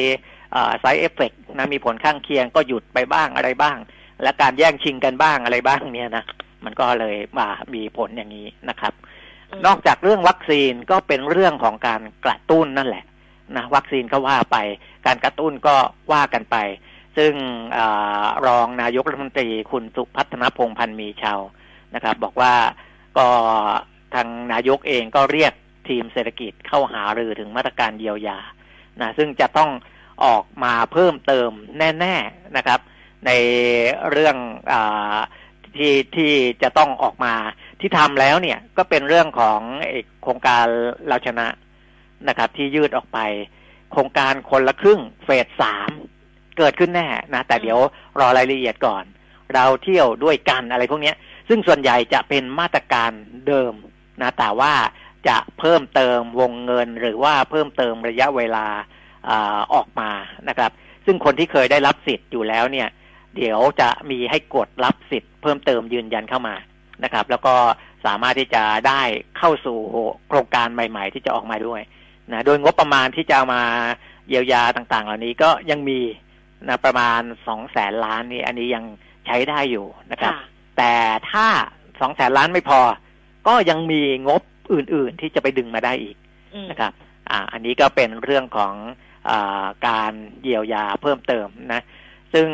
[0.80, 3.78] side effect นะมีผลข้างเคียงก็หยุดไปบ้างอะไรบ้าง
[4.22, 6.24] และการแย่งชิงกันบ้างอะไรบ้างเนี่ยนะ
[6.64, 8.92] มันก็เลยมามีผลอย่างนี้นะครับ
[9.50, 13.04] มนอกจากเรื่องวัคซีนก็เป็นเรื่องของการกระตุ้นนั่นแหละ
[13.56, 14.56] นะวัคซีนก็ว่าไป
[15.06, 15.74] การกระตุ้นก็
[16.12, 16.56] ว่ากันไป
[17.16, 17.32] ซึ่ง
[17.76, 21.40] อารองนายกรัฐมนตรีคุณสุพัฒนพงษ์พันธ์มีชาว
[21.94, 22.54] นะครับ บอกว่า
[23.18, 23.28] ก็
[24.14, 25.52] ทางนายกเองก็เรียก
[25.88, 28.38] ทีมเศรษฐกิจเข้าหารือถึงมาตรการเยียวยา
[29.00, 29.70] นะซึ่งจะต้อง
[30.24, 32.80] ออกมาเพิ่มเติมแน่ ๆนะครับ
[33.26, 33.30] ใน
[34.10, 34.36] เรื่อง
[34.72, 34.74] อ
[35.76, 37.34] ที่ที่จะต้องออกมา
[37.80, 39.60] ที่ทำแล้วเนี่ยก็เป็นเรื่องของ
[40.22, 40.66] โครงการ
[41.08, 41.46] เราชนะ
[42.28, 43.18] นะครับ ที่ยืดออกไป
[43.92, 45.90] โครงการคนละครึ่งเฟสสาม
[46.58, 47.78] เกิดขึ้นแน่นะ แต่เดี๋ยว
[48.20, 49.04] รอรายละเอียดก่อน
[49.54, 51.12] เราเที่ยวด้วยกันอะไรพวกนี้
[51.48, 53.10] ซึ่งส่วนใหญ่จะเป็นมาตรการ
[53.46, 53.72] เดิม
[54.22, 54.72] นะแต่ว่า
[55.28, 58.66] จะเพิ่มเติมวงเงินหรือว่าเพิ่มเติมระยะเวลา
[59.28, 59.30] อ
[59.74, 60.10] ออกมา
[60.48, 60.70] นะครับ
[61.06, 62.88] ซึ่งคนที่เคยได้รับสิทธิ์อยู่แล้วเนี่ย
[63.36, 66.54] เดี๋ยวจะมีให้กดรับสิทธิ์เพิ่มเติมยืนยันเข้ามา
[67.04, 67.54] นะครับ แล้วก็
[68.06, 69.02] สามารถที่จะได้
[69.38, 69.78] เข้าสู่
[70.28, 71.80] โครงการใหม่ ๆ ที่จะออกมาด้วย
[72.32, 73.62] นะโดยงบประมาณที่จะมา
[74.28, 76.00] เยียวยาต่าง ๆ เหล่านี้ก็ยังมี
[76.68, 78.84] นะประมาณสองแสนล้านนี่อันนี้ยัง
[79.26, 80.32] ใช้ได้อยู่นะครับ
[80.78, 80.92] แต่
[81.30, 81.46] ถ้า
[82.00, 82.80] สองแสนล้านไม่พอ
[83.48, 86.16] ก็ยังมีงบอื่น ๆ ที่จะไปดึงมาได้อีก
[86.70, 86.92] นะครับ
[87.30, 88.74] อ่า อันนี้ก็เป็นเรื่องของ
[89.28, 89.32] อ
[89.86, 91.82] การเยียวยาเพิ่มเติมนะ
[92.34, 92.48] ซึ่ง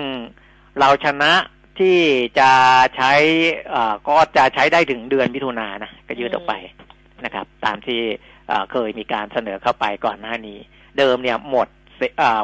[0.78, 1.32] เราชนะ
[1.78, 1.98] ที่
[2.38, 2.50] จะ
[2.96, 3.12] ใช้
[4.08, 6.54] ก็จะใช้ได้ถึงเดือนมิถุนายนนะก็ยืดออกไป
[7.24, 8.00] นะครับ ตามที่
[8.72, 10.58] เคยมีการเสนอเข้าไปก่อนหน้านี้
[10.98, 11.68] เดิมเนี่ยหมด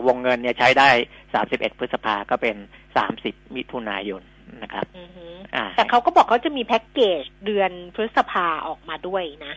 [0.06, 0.88] วงเงินเนี่ยใช้ได้
[1.34, 2.56] สามสิบเอ็ดพฤษภาก็เป็น
[2.96, 4.22] สามสิบมิถุนายน
[4.62, 4.84] นะครับ
[5.76, 9.54] แต่เขาก็บอกเขาจะมีแพ็กเกจเดือนพฤษภาออกมาด้วยนะ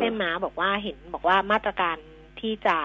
[0.00, 1.96] ใช่ไหมบอกว่าเห็นบอกว่ามาตรการ
[2.40, 2.76] ที่จะ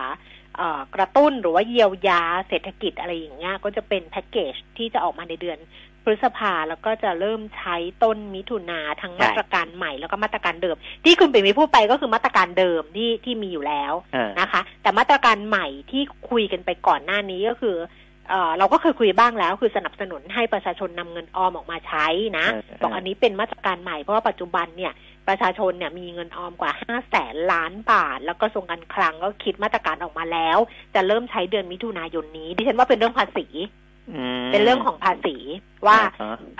[0.96, 5.60] กระตุ้นหรือว่าเยียวยาเศรษฐกิจอะไรอย่างเงี้ยก็จะเป็นแพ็กเกจที่จะออกมาในเดือน
[6.04, 13.94] พฤษภาแล้วก็จะเริ่มใช้ต้นมิถุนาทั้งมาตรการใหม่แล้วก็มาตรการเดิม ที่คุณปิ่มีพูดไปก็คือมาตรการเดิมที่ที่มีอยู่แล้ว
[14.39, 17.78] นะคะ แต่มาตรการใหม่ที่คุยกันไปก่อนหน้านี้ก็คือ
[18.58, 22.46] เราก็เคยคุยบ้างแล้วคือสนับสนุนให้ประชาชนนำเงินออมออกมาใช้นะ
[22.82, 24.94] บอกอันนี้เป็นมาตรการใหม่เพราะว่าปัจจุบันเนี่ย
[25.27, 30.57] ประชาชนเนี่ยมีเงินออมกว่าห้าแสนล้านบาท แล้วก็ทรงการคลังก็คิดมาตรการออกมาแล้ว
[30.95, 33.47] จะเริ่มใช้เดือนมิถุนายนนี้ ดิฉันว่าเป็นเรื่องภาษี
[34.51, 35.36] เป็นเรื่องของภาษี
[35.88, 35.97] ว่า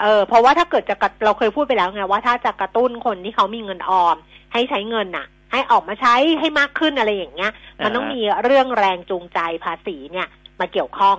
[0.02, 0.96] เออเพราะว่าถ้าเกิดจะ
[1.26, 4.16] เราเคยพูดไปแล้วไงว่าถ้าจะกระตุ้นคนที่เขามีเงินออม
[4.54, 7.52] ให้ใช้เงินน่ะ ให้ออกมาใช้ให้มากขึ้นอะไรอย่างเงี้ย
[7.84, 10.28] มันต้องมีเรื่องแรงจูงใจภาษีเนี่ย
[10.60, 11.18] มาเกี่ยวข้อง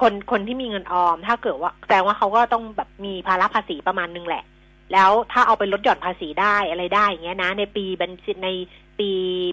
[0.00, 4.44] คนคนที่มีเงินออม ถ้าเกิดว่าแสดงว่าเขาก็ต้องแบบมีภาระภาษีประมาณนึงแหละ
[4.92, 8.48] แล้วถ้าเอาไปลดหย่อนภาษีได้อะไรได้อย่างเงี้ยนะ ในปีบัญชีใน
[8.98, 9.10] ปี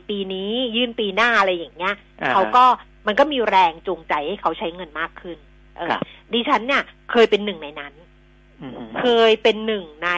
[0.10, 1.96] ปีนี้ยื่นปีหน้าอะไรอย่างเงี้ย
[2.34, 2.66] เขาก็
[3.08, 5.38] มันก็มีแรงจูงใจให้เขาใช้เงินมากขึ้น
[5.78, 5.98] เออ
[6.34, 7.94] ดิฉันเนี่ยเคยเป็นหนึ่งในนั้น
[9.02, 10.10] เคยเป็นหนึ่งใน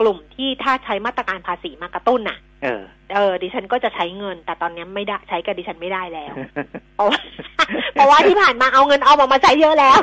[0.00, 2.82] กลุ่มที่ถ้าใช้มาตรการภาษีมากระตุ้นน่ะ เออ
[3.14, 6.34] เออ ดิฉันก็จะใช้เงิน แต่ตอนนี้ไม่ได้ใช้กับดิฉันไม่ได้แล้ว
[6.94, 7.18] เพราะว่า
[7.94, 9.98] เพราะว่าที่ผ่านมาเอาเงินออมออกมาใช้เยอะแล้ว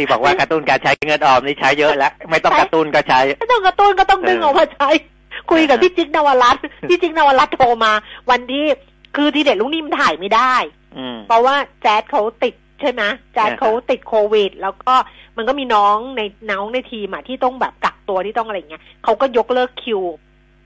[0.00, 4.88] ที่บอกว่ากระตุ้นการใช้เงินออมนี่ใช้เยอะแล้วไม่ต้องกระตุ้นก็ใช้ไม่ต้องกระตุ้นก็ต้องดึงออกมาใช้
[5.50, 7.92] คุยกับพี่จิ๊กนวรัตน์พี่จิ๊กนวรัตน์โทรมา
[8.30, 8.64] วันที่
[9.16, 10.54] คือทีเด็ดลูกนิ่มถ่ายไม่ได้
[11.26, 13.02] เพราะว่าแจ๊ดเขาติดใช่ไหม
[13.34, 14.94] แจ๊ดเขาติดโควิด แล้วก็
[15.36, 20.00] มันก็มีน้องในน้องในทีมอะที่ต้องแบบกักตัวที่ต้องอะไรเงี้ยเขาก็ยกเลิกคิว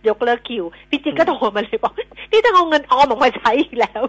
[0.08, 1.94] ยกเลิกคิว พี่จิ๊กก็โทรมาเลยบอก
[2.32, 4.02] นี่ต้องเอาเงินออมออกมาใช้อีกแล้ว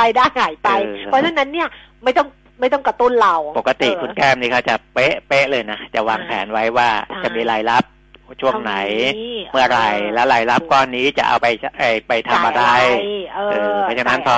[0.00, 0.68] รายได้หายไป
[1.04, 1.68] เพราะฉะนั้นเนี่ย
[2.04, 2.28] ไม่ต้อง
[2.62, 6.88] ไม่ต้องกระตุ้นเรา ปกติคุณแก้มนี่เขาจะเป๊ะเป๊ะเลยนะ จะวางแผนไว้ว่า
[7.24, 7.84] จะมีรายรับ
[8.40, 8.74] ช่วงไหน
[9.52, 9.80] เมื่อไร
[10.14, 11.46] แล้วรายรับก้อนนี้จะเอาไป
[12.08, 12.64] ไปทำอะไร
[13.82, 14.36] เพราะฉะนั้นพอ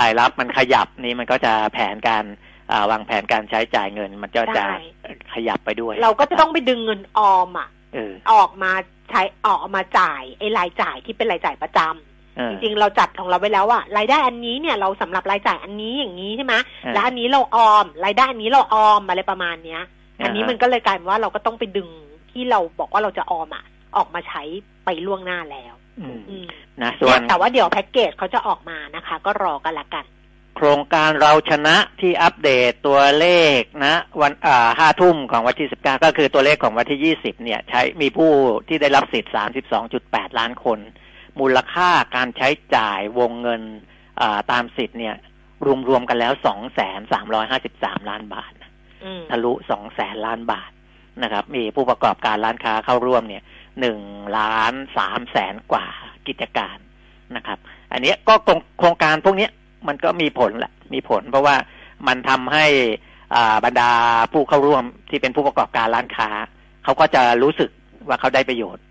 [0.00, 2.24] รายรับมันขยับนี่มันก็จะแผนการ
[2.90, 4.64] วางแผนการใช้จ่ายเงิน มันก็จะ
[5.34, 7.68] ขยับไปด้วย เราก็จะต้องไปดึงเงินออมอะ
[8.32, 8.72] ออกมา
[9.10, 12.17] ใช้ออกมาจ่ายไอ้รายจ่ายที่เป็นรายจ่ายประจำ
[12.50, 16.54] จริงๆเราจัดของเราไว้แล้วอะรายได้อันนี้เนี่ยเราสำหรับรายจ่ายอันนี้อย่างนี้ใช่ไหม
[16.94, 19.82] แล้วอันนี้เราออม รายได้อันนี้เราออมอะไรประมาณเนี้ย
[20.24, 21.88] อันนี้มันก็เลยกลายเป็นว่าเราก็ต้องไปดึง
[22.30, 23.64] ที่เราบอกว่าเราจะออมอะ
[23.96, 24.42] ออกมาใช้
[24.84, 25.74] ไปล่วงหน้าแล้ว
[26.82, 30.04] นะส่วนแต่ว่าเดี๋ยวแพ็กเกจเขาจะออกมานะคะ ก็รอกันละกัน
[30.56, 33.26] โครงการเราชนะที่อัปเดตตัวเล
[33.58, 38.30] ขนะ วันอ่าห้าทุ่มของวันที่สิบเก้าก็คือตัวเลขของวันที่ยี่สิบเนี่ย ใช้มีผู้
[38.68, 40.78] ที่ได้รับสิทธิ์สามสิบสองจุดแปดล้านคน
[41.40, 43.62] มูลค่าการใช้จ่ายวงเงิน
[44.20, 45.16] อ่าตามสิทธิ์เนี่ย
[45.88, 48.52] รวมๆกันแล้วสองแสนสามร้อยห้าสิบสามล้านบาท
[49.30, 50.70] ทะลุสองแสนล้านบาท
[51.22, 53.42] นะครับ มีผู้ประกอบการร้านค้าเข้าร่วมเนี่ย
[53.80, 54.00] หนึ่ง
[54.38, 55.86] ล้านสามแสนกว่า
[56.26, 56.76] กิจการ
[57.36, 57.58] นะครับ
[57.92, 58.34] อันนี้ก็
[58.78, 59.48] โครงการพวกนี้
[59.88, 61.56] มันก็มีผลแหละมีผล เพราะว่า
[62.08, 62.66] มันทำให้
[63.64, 63.92] บรรดา
[64.32, 66.28] ผู้เข้าร่วมที่เป็นผู้ประกอบการร้านค้า
[66.84, 67.70] เขาก็จะรู้สึก
[68.08, 68.84] ว่าเขาได้ประโยชน์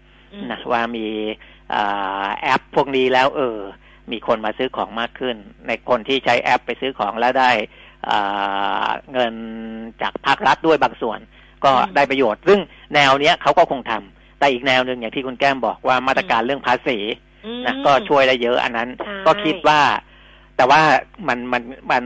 [0.51, 1.05] นะว่ามี
[2.41, 3.57] แอปพวกนี้แล้วเออ
[4.11, 5.35] มีคนมาซื้อของมากขึ้น
[5.67, 7.51] ในคนที่ใช้แอปไปซื้อของแล้วได้
[8.09, 9.33] อ่าเงิน
[10.01, 11.19] จากภาครัฐด้วยบางส่วน
[11.63, 12.59] ก็อืมได้ประโยชน์ ซึ่ง
[12.93, 16.97] แนวเนี้ยเขาก็คงทำแต่อีกแนวหนึ่งอย่างที่คุณแก้มบอกว่ามาตรการเรื่องภาษี
[17.45, 19.79] อืมนะก็ช่วยได้เยอะอันนั้นใช่ก็คิดว่า
[20.57, 20.81] แต่ว่า
[21.27, 22.03] มันมันมัน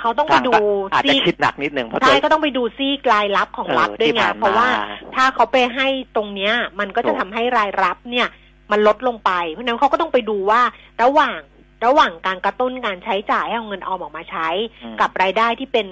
[0.00, 0.52] เขาต้องไปดู
[0.92, 4.68] อาจจะซีกคิดหนักนิดหนึ่งเพราะใช่ตัวก็ต้องไปดูซีกรายรับของรัฐเออด้วยที่ไงผ่านมาเพราะว่า
[5.14, 8.28] ถ้าเขาไปให้ตรงเนี้ย มันก็จะถูกทำให้รายรับเนี่ย
[8.72, 10.62] มันลดลงไป เพราะฉะนั้นเขาก็ต้องไปดูว่า
[11.02, 11.40] ระหว่าง
[11.86, 14.48] ระหว่างการกระตุ้นการใช้จ่ายให้เอาเงินออมออกมาใช้
[14.82, 15.86] อืมกับรายได้ที่เป็น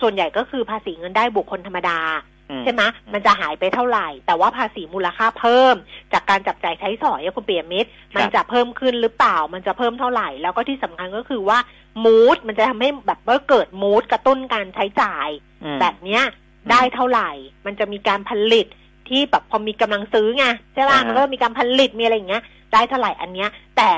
[0.00, 2.00] ส่วนใหญ่ก็คือภาษีเงินได้บุคคลธรรมดา
[2.50, 5.74] อืใช่ไหมมันจะหายไปเท่าไหร่ แต่ว่าภาษีมูลค่าเพิ่ม
[6.12, 11.58] จากการจับจ่ายใช้สอยอะคุณเปียมิตร มันจะเพิ่มขึ้นหรือเปล่า มันจะเพิ่มเท่าไหร่ แล้วก็ที่สำคัญก็คือว่า
[12.04, 15.28] มูดมันจะทำให้แบบว่าเกิดมูดกระตุ้นการใช้จ่าย
[15.64, 16.22] อืมแบบเนี้ย
[16.70, 17.30] ได้เท่าไหร่
[17.66, 18.66] มันจะมีการผลิต
[19.08, 23.90] ที่แบบพอมีกำลังซื้อไงใช่ป่ะอ่ามัมันก็มีการผลิตมีอะไรอย่างเงี้ย ได้เท่าไหร่อันเนี้ย แต่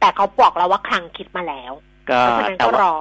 [0.00, 1.72] แต่เขาบอกเราว่าคลังคิดมาแล้ว
[2.10, 2.94] ก็เพราะฉะนั้นแต่ก็ว่ารอ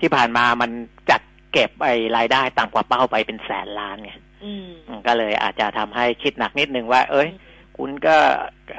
[0.00, 0.70] ที่ผ่านมามัน
[1.10, 1.20] จัด
[1.52, 4.12] เก็บไอ้รายได้ต่ำกว่าเป้าไปเป็นแสนล้านไง
[4.44, 7.28] อืมอืมก็เลยอาจจะทำให้คิดหนักนิดนึงว่า เอ้ย
[7.78, 8.16] คุณก็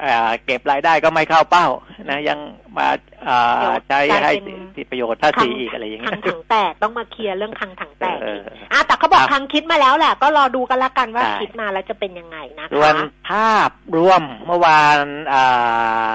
[0.01, 1.67] เอ่อเก็บรายได้ก็ไม่เข้าเป้า
[2.09, 2.39] นะยัง
[2.77, 2.87] มา
[3.23, 8.39] เอ่อเดี๋ยวใช้กลายให้เป็นสิประโยชน์ภาษีอีกอะไรอย่างคลัเงี้งยถังแตกต้องมาเคลียร์เรื่องคลังถังแตกเออี
[8.71, 14.99] อกอะแต่เขาบอกครับคลังคิดมาแล้วแหละก็รอดูกันละกันว่าใช่คิดมาแล้วจะเป็นยังไงนะส่วนคะภาพรวมเมื่อวาน
[15.33, 16.13] อ่า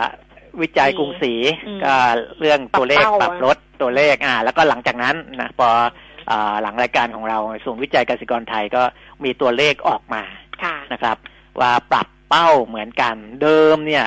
[0.61, 1.35] วิจัยกรุงศรี
[1.67, 1.95] อืมก็
[2.39, 5.69] เรื่องตัวเลขปรับเป้าปรับลดตัวเลขอ่า แล้วก็หลังจากนั้นนะพอ
[6.31, 8.83] อ่าหลังรายการของเราศูนย์วิจัยเกษตรกรไทยก็
[9.25, 10.23] มีตัวเลขออกมา
[10.63, 11.17] ค่ะนะครับ
[11.61, 14.07] ว่าปรับ เป้าเหมือนกัน เดิมเนี่ย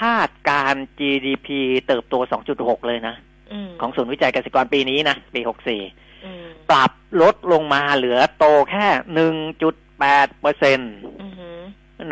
[0.00, 1.48] คาดการ GDP
[1.86, 2.14] เติบโต
[2.52, 3.14] 2.6 เลยนะ
[3.52, 6.90] อืมของศูนย์วิจัยเกษตรกรปีนี้นะ ปี 64อืมปรับ
[7.22, 8.86] ลดลงมาเหลือโตแค่
[9.60, 11.60] 1.8เปอร์เซ็นต์อือหือ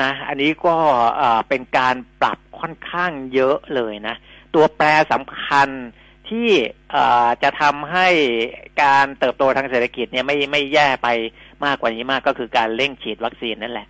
[0.02, 0.76] นะอันนี้ก็
[1.16, 4.14] เอ่อเป็นการปรับค่อนข้างเยอะเลยนะ
[4.54, 5.68] ตัวแปรสำคัญ
[6.28, 6.48] ที่
[6.90, 8.08] เอ่อจะทำให้
[8.82, 11.08] การเติบโตทางเศรษฐกิจเนี่ยไม่ไม่แย่ไป
[11.64, 13.88] มากกว่านี้มากก็คือการเร่งฉีดวัคซีนนั่นแหละ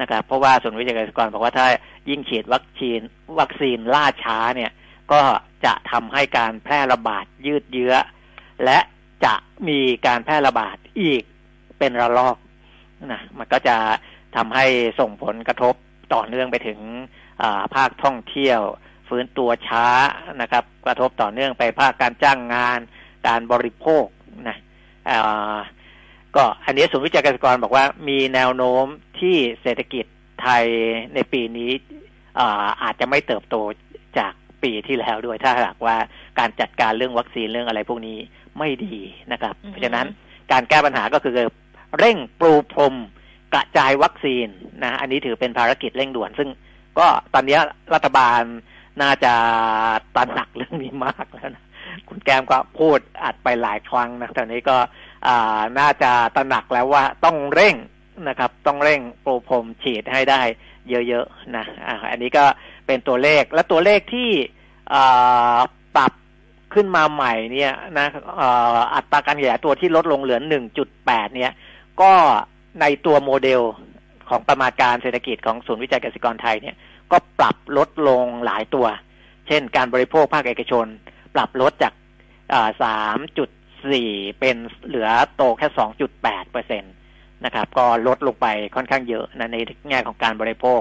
[0.00, 1.66] นะครับ เพราะว่าส่วนวิจัยเกษตรกรบอกว่าถ้า
[2.08, 3.00] ยิ่งฉีดวัคซีน
[3.40, 4.72] วัคซีนล่าช้าเนี่ย
[5.12, 5.20] ก็
[5.64, 7.94] จะทำให้การแพร่ระบาดยืดเยื้อ
[8.64, 8.78] และ
[9.24, 9.34] จะ
[9.68, 11.22] มีการแพร่ระบาดอีก
[11.78, 12.36] เป็นระลอก
[13.12, 13.76] นะมันก็จะ
[14.36, 14.66] ทำให้
[15.00, 15.74] ส่งผลกระทบ
[16.14, 16.80] ต่อเนื่องไปถึง
[17.74, 18.60] ภาคท่องเที่ยว
[19.08, 19.86] ฟื้นตัวช้า
[20.42, 22.80] นะครับ กระทบต่อเนื่องไปภาคการจ้างงาน
[23.26, 24.04] การบริโภค
[24.48, 24.58] นะ
[25.08, 25.56] อ่า
[26.38, 28.84] ก็อันนี้ศูนย์วิจัยเกษตรกรบอกว่ามีแนวโน้ม
[29.20, 30.04] ที่เศรษฐกิจ
[30.42, 30.64] ไทย
[31.14, 31.70] ในปีนี้
[32.38, 33.56] อาอาจจะไม่เติบโต
[34.18, 35.96] จากปีที่แล้วด้วยถ้าหากว่า
[36.38, 38.18] การจัดการเรื่องวัคซีนเรื่องอะไรพวกนี้
[38.58, 38.96] ไม่ดี
[39.32, 40.06] นะครับอือฮึเพราะฉะนั้น
[40.52, 41.34] การแก้ปัญหาก็คือ
[41.98, 42.94] เร่งปรูพรม
[43.52, 44.46] กระจายวัคซีน
[44.84, 46.48] นะอันนี้ถือเป็นภารกิจเร่งด่วน ซึ่ง
[46.98, 47.58] ก็ตอนนี้
[47.94, 48.40] รัฐบาล
[49.02, 49.32] น่าจะ
[50.14, 51.64] ตระหนักเรื่องนี้มากแล้วนะ
[52.08, 54.86] คุณแก้มก็พูดอัดไปหลายครั้งนะตอนนี้ก็อ่า
[55.78, 57.76] น่าจะตระหนักแล้วว่าต้องเร่ง
[58.28, 60.42] นะครับ ต้องเร่งปรูพรมฉีดให้ได้
[61.08, 62.44] เยอะๆนะอ่าอันนี้ก็
[62.86, 64.30] เป็นตัวเลขและตัวเลขที่
[65.96, 66.12] ปรับ
[66.74, 68.06] ขึ้นมาใหม่เนี่ยนะ
[68.40, 68.42] อ,
[68.94, 70.40] อัตราการขยายตัวที่ลดลงเหลือ
[70.88, 71.52] 1.8 เนี่ย
[72.00, 72.12] ก็
[72.80, 73.62] ในตัวโมเดล
[74.28, 76.76] ของประมาณการเศรษฐกิจของศูนย์วิจัยเกษตรกรไทยเนี่ย
[77.12, 78.86] ก็ปรับลดลงหลายตัว
[79.46, 80.86] เช่น การบริโภคภาคเอกชน
[81.34, 81.92] ปรับลดจาก
[82.82, 84.10] สามจุดสี่
[84.40, 86.88] เป็นเหลือโตแค่สองจุดแปดเปอร์เซ็นต
[87.44, 89.56] นะครับ ก็ลดลงไปค่อนข้างเยอะนะใน
[89.88, 90.80] แง่ของการบริโภค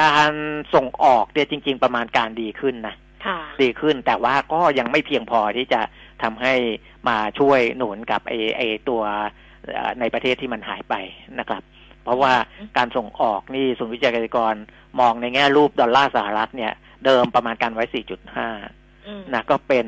[0.00, 0.32] การ
[0.74, 2.94] ส่งออกเนี่ยจริง ๆ ประมาณการดีขึ้นนะ
[3.26, 5.80] ค่ะดีขึ้นแต่ว่าก็ยังไม่เพียงพอที่จะ
[6.22, 6.54] ทำให้
[7.08, 9.02] มาช่วยหนุนกับไอไอตัว
[9.64, 10.94] เอ่อในประเทศที่มันหายไป
[11.38, 11.62] นะครับ
[12.02, 12.34] เพราะว่า
[12.76, 14.54] การส่งออกนี่ศูนย์วิจัยเกษตรกร
[15.00, 16.72] มองในแง่รูปดอลลาร์สหรัฐเนี่ย
[17.04, 17.84] เดิมประมาณการไว้
[18.46, 19.86] 4.5อืมนะก็เป็น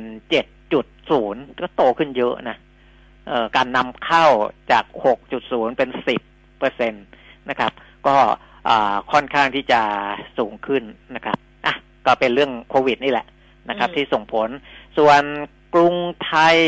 [1.08, 2.56] 7.0ก็โตขึ้นเยอะนะ
[3.26, 4.26] เอ่อการนำเข้า
[4.72, 4.84] จาก
[5.30, 5.90] 6.0 เป็น
[6.24, 6.98] 10เปอร์เซ็นต
[7.48, 7.72] นะครับ
[8.06, 8.16] ก็
[8.68, 9.80] อ่าค่อนข้างที่จะ
[10.38, 10.82] สูงขึ้น
[11.14, 11.74] นะครับอะ
[12.06, 13.26] ก็เป็นเรื่องโควิดนี่แหละ
[13.68, 14.48] นะครับอืมที่ส่งผล
[14.98, 15.22] ส่วน
[15.74, 15.94] กรุง
[16.26, 16.58] ไทย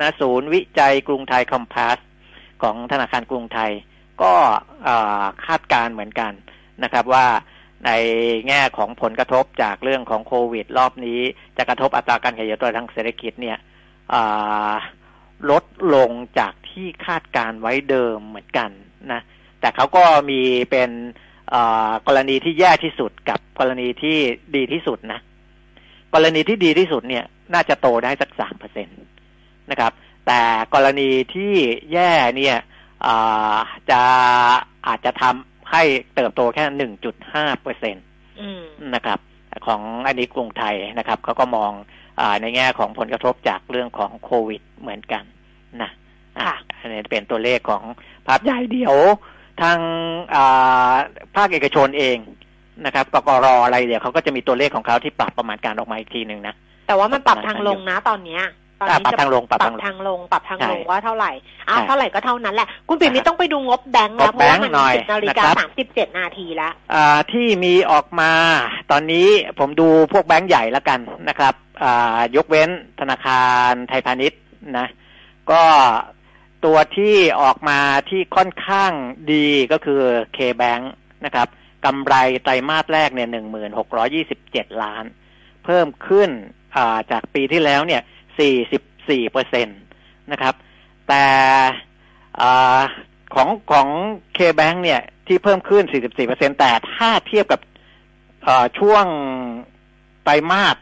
[0.00, 1.96] นะศูนย์วิจัยกรุงไทยคอมพาส
[2.62, 3.72] ของธนาคารกรุงไทย
[4.22, 4.34] ก็
[4.86, 6.32] อ่าคาดการณ์เหมือนกัน
[6.82, 7.26] นะครับว่า
[7.86, 7.90] ใน
[8.48, 11.20] แง่ของผลกระทบจากเรื่องของโควิด รอบนี้
[11.56, 13.68] จะกระทบอัตราการขยายตัวทางเศรษฐกิจเนี่ยอ่า
[15.50, 18.70] ลดลงจากที่คาดการไว้เดิมเหมือนกัน
[19.12, 19.20] นะ
[19.60, 20.90] แต่เขาก็มีเป็น
[21.54, 24.18] อ่ากรณีที่แย่ที่สุดกับกรณีที่
[24.56, 25.20] ดีที่สุดนะ
[26.14, 28.92] กรณีที่ดีที่สุดเนี่ย น่าจะโตได้สักสามเปอร์เซ็นต
[29.70, 29.92] นะครับ
[30.26, 30.40] แต่
[30.74, 31.54] กรณีที่
[31.92, 32.56] แย่เนี่ย
[33.06, 33.58] อ่า
[33.90, 34.02] จะ
[34.86, 35.82] อาจจะทำให้
[36.14, 38.00] เติบโตแค่หนึ่งจุดห้าเปอร์เซ็นต
[38.40, 38.62] อืม
[38.94, 39.18] นะครับ
[39.66, 41.72] ของอันนี้กรุงไทยนะครับเขาก็มอง
[42.42, 45.24] ในแง่ของผลกระทบจากเรื่องของโควิดเหมือนกัน
[45.82, 45.90] นะ
[46.80, 47.82] อันนี้เป็นตัวเลขของ
[48.26, 48.94] ภาพใหญ่เดียว
[49.62, 49.78] ทาง
[51.36, 52.18] ภาคเอกชนเอง
[52.84, 56.54] นะครับกกรออะไรเดี๋ยวเขาก็จะมีตัวเลขของเขาที่ปรับประมาณการออกมาอีกทีหนึ่งนะ
[56.86, 58.44] แต่ว่ามันปรับทางลงนะตอนเนี้ย
[58.80, 61.30] ตอนนี้ปรับทางลงปรับทางลงปรับทางลงว่าเท่าไหร่
[61.68, 66.72] อ้าวเท่าไหร่ก็เท่านั้นแหละ คุณปิ่มต้องไปดูงบแบงค์นะเพราะว่ามันสิบนาฬิกาสามสิบเจ็ดนาทีแล้ว
[67.32, 68.32] ที่มีออกมา
[68.90, 69.28] ตอนนี้
[69.58, 71.54] ผมดูพวกแบงค์ใหญ่แล้วกันนะครับ
[72.36, 74.40] ยกเว้นธนาคารไทยพาณิชย์
[74.78, 74.86] นะ
[75.50, 75.64] ก็
[76.64, 78.92] ตัวที่ออกมาที่ค่อนข้าง
[79.32, 80.00] ดีก็คือ
[80.36, 80.84] K-Bank
[81.24, 81.48] นะครับ
[81.84, 85.04] กำไรไตรมาสแรกเนี่ยหนึ่งหมื่นหกร้อยี่สิบเจ็ดล้าน
[85.64, 86.30] เพิ่มขึ้น
[87.10, 88.02] จากปีที่แล้วเนี่ย
[88.38, 89.72] สี่สิบสี่เปอร์เซ็นต
[90.32, 90.54] นะครับ
[91.08, 91.24] แต่
[93.34, 93.88] ของของ
[94.36, 97.60] K-Bank เนี่ยที่เพิ่มขึ้นสี่สิบสี่เปอร์เซ็นแต่ถ้าเทียบกับ
[98.78, 99.04] ช่วง
[100.24, 100.76] ไตรมาส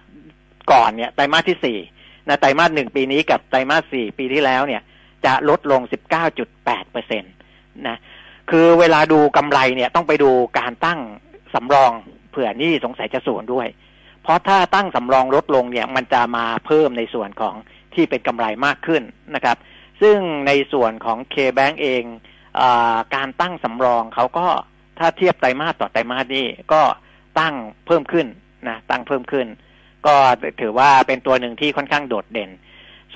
[0.73, 1.79] ก่อนเนี่ยไตรมาสที่สี่
[2.29, 4.83] นะไตรมาสหนึ่งปีนี้กับไตรมาสสี่ปีที่แล้วเนี่ย
[5.25, 5.81] จะลดลง
[6.37, 7.29] 19.8เปอร์เซ็นต
[7.89, 7.97] นะ
[8.51, 11.01] คือเวลาดูกำไรเนี่ยต้องไปดูการตั้ง
[11.55, 11.91] สำรอง
[12.31, 13.69] เผื่อนี่สงสัยจะสูญด้วย
[14.23, 17.55] เพราะถ้าตั้งสำรองลดลงเนี่ยมันจะมาเพิ่มในส่วนของ
[17.95, 19.03] ที่เป็นกำไรมากขึ้น
[19.35, 19.57] นะครับ
[20.01, 22.05] ซึ่งในส่วนของ K-Bank เอง
[22.61, 22.63] อ
[23.15, 24.47] การตั้งสำรองเขาก็
[24.99, 26.83] ถ้าเทียบไตรมาสต่อไตรมาสนี่ก็
[27.41, 27.55] ตั้ง
[27.87, 28.27] เพิ่มขึ้น
[28.69, 29.47] นะตั้งเพิ่มขึ้น
[30.07, 30.17] ก็
[30.61, 32.51] ถือว่าเป็นตัวหนึ่งที่ค่อนข้างโดดเด่น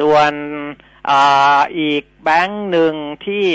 [0.01, 0.33] ส่วน
[1.79, 2.95] อีกแบงค์หนึ่ง
[3.27, 3.47] ที่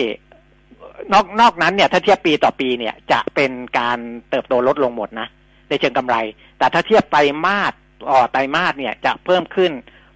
[1.14, 5.28] นอกนอกนั้นเนี่ย ถ้าเทียบปีต่อปีเนี่ย จะเป็นการเติบโตลดลงหมดนะ
[5.70, 6.16] ในเชิงกำไร
[6.58, 7.74] แต่ถ้าเทียบไตรมาส
[8.10, 9.72] ต่อไตรมาสเนี่ยจะเพิ่มขึ้น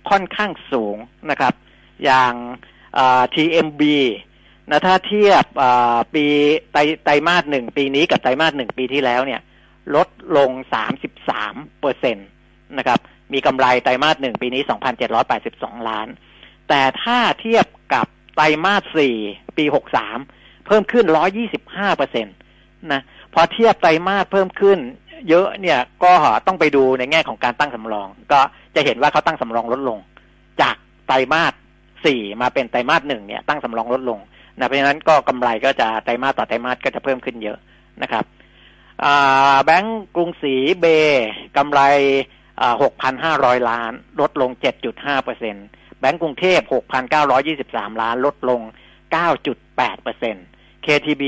[0.10, 0.98] ค่อนข้างสูง
[1.30, 1.54] นะครับ
[2.04, 2.34] อย่าง
[3.36, 3.82] TMB
[4.70, 5.46] นะถ้าเทียบ
[6.14, 6.26] ปี
[6.72, 9.42] ไตไตรมาสหนึ่งปีนี้กับไตรมาสหนึ่งปีที่แล้วเนี่ย
[9.96, 12.28] ลดลงสามสิบสามเปอร์เซ็นต์
[12.78, 13.00] นะครับ
[13.34, 16.08] มีกำไรไตรมาสหนึ่งปีนี้สองพันเจ็ดร้อยแปดสิบสองล้าน
[16.70, 18.06] แต่ถ้าเทียบกับ
[18.36, 19.16] ไตรมาสสี่
[19.58, 20.18] ปีหกสาม
[20.66, 22.32] เพิ่มขึ้นร้อยี่สิบห้าเปอร์เซ็นต
[22.92, 23.02] นะ
[23.34, 24.80] พอเทียบไตรมาสเพิ่มขึ้น
[25.30, 26.14] เยอะเนี่ยก็
[26.48, 28.40] ต้องไปดูในแง่ของการตั้งสำรอง ก็
[28.76, 30.00] จะเห็นว่าเขาตั้งสำรองลดลง
[30.62, 30.76] จาก
[31.08, 31.54] ไตรมาส
[32.06, 34.20] สี่มาเป็นไตรมาสหนึ่งเนี่ยตั้งสำรองลดลง
[34.58, 37.58] นะเพราะฉะนั้นก็กำไรก็จะไตรมาสต่อไตรมาสก็จะเพิ่มขึ้นเยอะ
[38.02, 38.26] นะครับ
[39.64, 40.86] แบงก์กรุงศรีเบ
[41.58, 41.82] กำไร
[42.82, 45.66] หกพันห้าร้อยล้าน ลดลงเจ็ดจุดห้าเปอร์เซ็นต์
[46.00, 46.60] แบงก์กรุงเทพ
[47.32, 48.62] 6,923 ล้าน ลดลง
[49.32, 50.46] 9.8เปอร์เซ็นต์
[50.86, 51.24] KTB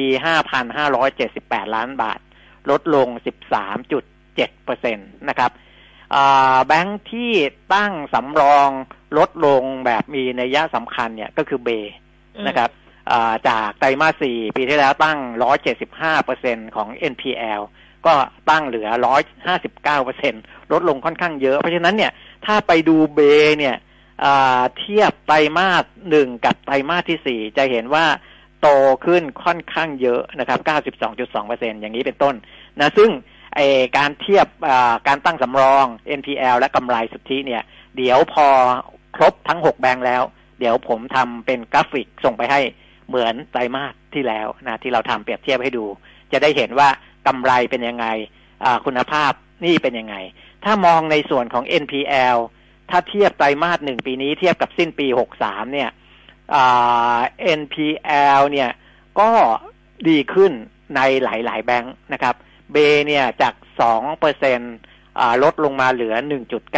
[0.85, 2.19] 5,578 ล้านบาท
[2.69, 3.07] ลดลง
[3.85, 5.51] 13.7เปอร์เซ็นต์นะครับ
[6.67, 7.31] แบงค์ที่
[7.73, 8.69] ตั้งสำรอง
[9.17, 11.69] ลดลงแบบมีนัยสำคัญเนี่ยก็คือเบ
[12.47, 12.69] นะครับ
[13.47, 15.19] จากไตรมาสสี่ปีที่แล้วตั้ง
[15.71, 17.61] 175เปอร์เซ็นของ NPL
[18.07, 18.15] ก็
[18.49, 18.89] ตั้งเหลือ
[19.29, 20.33] 159เปอร์เซ็น
[20.71, 22.11] ลดลงค่อนข้างเยอะ เพราะฉะนั้นเนี่ย
[22.45, 23.19] ถ้าไปดูเบ
[23.59, 23.75] เนี่ย
[24.77, 28.05] เทียบไตรมาสหนึ่งกับไตรมาสที่สี่จะเห็นว่า
[28.61, 28.67] โต
[29.05, 30.59] ขึ้นค่อนข้างเยอะนะครับ
[31.21, 32.35] 92.2%อย่างนี้เป็นต้น
[32.79, 33.09] นะซึ่ง
[33.55, 33.59] ไอ
[33.97, 34.47] การเทียบ
[35.07, 35.85] การตั้งสำรอง
[36.19, 37.63] NPL และกำไรสุทธิเนี่ย
[37.97, 38.47] เดี๋ยวพอ
[39.15, 40.23] ครบทั้ง 6 แบงค์แล้ว
[40.59, 42.61] เดี๋ยวผมทำเป็นกราฟิกส่งไปให้
[43.07, 45.85] เหมือนไตรมาสที่แล้วนะที่เราทำเปรียบเทียบให้ดู
[46.31, 46.89] จะได้เห็นว่า
[47.27, 48.05] กำไรเป็นยังไง
[48.85, 49.31] คุณภาพ
[49.65, 50.15] นี่เป็นยังไง
[50.63, 52.37] ถ้ามองในส่วนของ NPL
[52.89, 55.89] ถ้าเทียบไตรมาสหนึ่งปีนี้เทียบกับสิ้นปีหกสามเนี่ย
[57.59, 58.69] NPL เนี่ย
[59.19, 59.29] ก็
[60.09, 60.51] ดีขึ้น
[60.95, 62.35] ในหลาย ๆ แบงค์นะครับ
[62.71, 64.59] เบเนี่ยจากสองเปอร์เซ็น
[65.43, 66.15] ลดลงมาเหลือ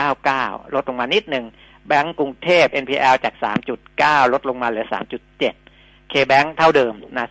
[0.05, 1.45] 1.99ลดลงมานิดหนึ่ง
[1.87, 3.35] แบงก์กรุงเทพ NPL จาก
[3.83, 4.85] 3.9ลดลงมาเหลือ
[5.49, 7.27] 3.7 K-Bank เท่าเดิมนะ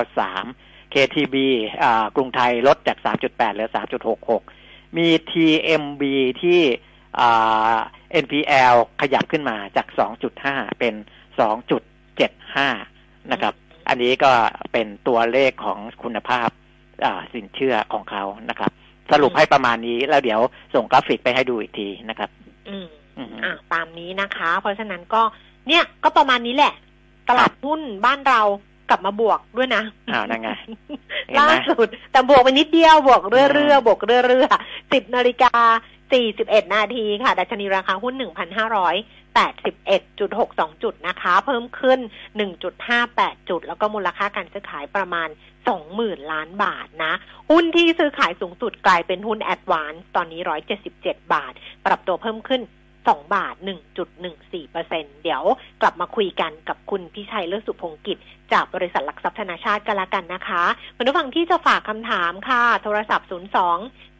[0.00, 1.36] 3.93 KTB
[2.16, 3.70] กรุงไทยลดจาก 3.8เหลือ
[4.32, 6.02] 3.66 มี TMB
[6.42, 6.60] ที่
[8.24, 9.86] NPL ขยับขึ้นมาจาก
[10.32, 10.94] 2.5 เป็น
[11.92, 13.54] 2.75 นะครับ
[13.88, 14.32] อันนี้ก็
[14.72, 16.48] เป็นตัวเลขของคุณภาพ
[17.32, 18.70] สินเชื่อของเขานะครับ
[19.12, 20.40] สรุปให้ประมาณนี้แล้วเดี๋ยว
[20.74, 22.30] ส่งกราฟิกไปให้ดูอีกทีนะครับ
[22.68, 22.86] อืม
[23.44, 25.22] อ่าตามนี้นะคะ เพราะฉะนั้นก็
[25.68, 26.74] เนี่ยก็ประมาณนี้แหละ
[27.28, 28.40] ตลาดหุ้นบ้านเรา
[28.90, 30.50] กลับมาบวกด้วยนะอ้าวนั่นไง
[31.38, 35.54] ล่าสุด แต่บวกไปนิดเดียวบวกเรื่อยๆบวกเรื่อยๆสิบนาฬิกา
[36.10, 38.14] 41นาทีค่ะดัชนีราคาหุ้น
[39.38, 41.98] 1,581.62จุดนะคะ เพิ่มขึ้น
[42.74, 45.28] 1.58จุด แล้วก็มูลค่าการซื้อขายประมาณ
[45.80, 47.12] 20,000ล้านบาทนะ
[47.50, 50.40] หุ้นที่ซื้อขายสูงสุดกลายเป็นหุ้น Advance ตอนนี้
[50.86, 51.52] 177บาท
[51.86, 52.60] ปรับตัวเพิ่มขึ้น
[53.08, 53.54] 2 บาท
[54.12, 55.42] 1.14เปอร์เซ็นเดี๋ยว
[55.82, 58.18] กลับมาคุยกันกับคุณพิชัยเลิศสุพงกิจ
[58.52, 60.64] จากบริษัทหลักทรัพย์ธนาชาติกันละกันนะคะ
[60.96, 63.32] คุณผู้ฟังที่จะฝากคำถามค่ะ โทรศัพท์ 02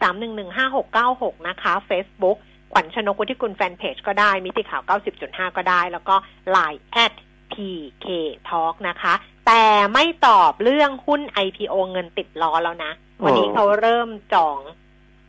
[0.02, 2.38] 3115696 นะคะ Facebook
[2.72, 4.82] ขวัญชนกวุฒิกุลแฟนเพจก็ได้ มิติข่าว
[5.20, 6.14] 90.5 ก็ได้ แล้วก็
[6.54, 7.14] Line at
[7.52, 8.06] PK
[8.48, 9.14] Talk นะคะ
[9.46, 9.62] แต่
[9.92, 12.92] ไม่ตอบเรื่องหุ้น IPO เงินติดล้อแล้วนะ
[13.24, 14.58] วันนี้เขาเริ่มจอง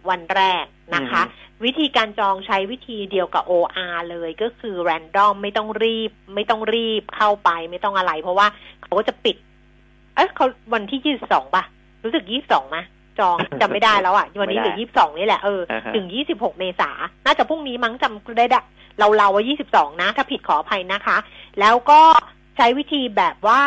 [0.10, 0.66] วันแรก
[0.96, 1.24] นะคะ
[1.66, 8.48] วิธีการจองใช้วิธีเดียวกับ OR เลยก็คือ random ไม่ต้องรีบ ไม่ต้องรีบเข้าไปไม่ต้องอะไร เพราะว่า
[8.84, 9.36] เขาก็จะปิด
[10.16, 11.64] เอ๊ะเขาวันที่ยี่สิบสองป่ะ
[12.04, 12.84] รู้สึกยี่สิบสองมะ
[13.20, 16.90] จองจำไม่ได้แล้วอะวันนี้เหลือยี่สิบสองนี่แหละเอออ่าฮะถึงยี่สิบหกเมษา
[17.26, 18.64] น่าจะพรุ่งนี้มั้งจำได้ดะ
[19.00, 21.18] เราเราว่ายี่สิบสองนะ ถ้าผิดขออภัยนะคะ
[21.60, 22.02] แล้วก็
[22.58, 23.62] ใช้วิธีแบบว่า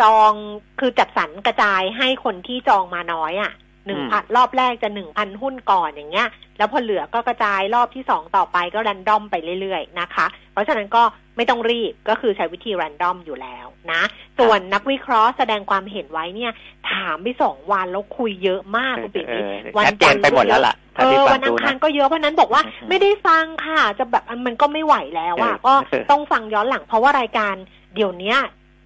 [0.00, 0.32] จอง
[0.80, 3.52] คือจัดสรรกระจายให้คนที่จองมาน้อยอะ
[3.88, 6.28] หนึ่งพันรอบแรกจะหนึ่งพันหุ้นก่อนอย่างเงี้ย
[6.58, 11.02] แล้วพอเหลือก็กระจายรอบที่สองต่อไปก็รันดอมไปเรื่อยๆนะคะ เพราะฉะนั้นก็
[11.36, 14.02] ไม่ต้องรีบก็คือใช้วิธีรันดอมอยู่แล้วนะ
[14.38, 16.52] ส่วนนักวิเคราะห์แสดงความเห็นไว้เนี่ย
[16.90, 27.54] ถามไปสองวันแล้วคุยเยอะมากคุณปิ๊กเออวันชัดเจนไปหมดแล้วล่ะเอถ้าที่อฟัวังนอัดูงคารนะก็เยอะเพราะฉะนั้นบอกว่าอืมไม่ได้ฟังค่ะ จะแบบมันก็ไม่ไหวแล้วอะเออก็เออต้องฟังย้อนหลังเพราะว่ารายการ
[27.94, 28.38] เดี๋ยวเนี้ย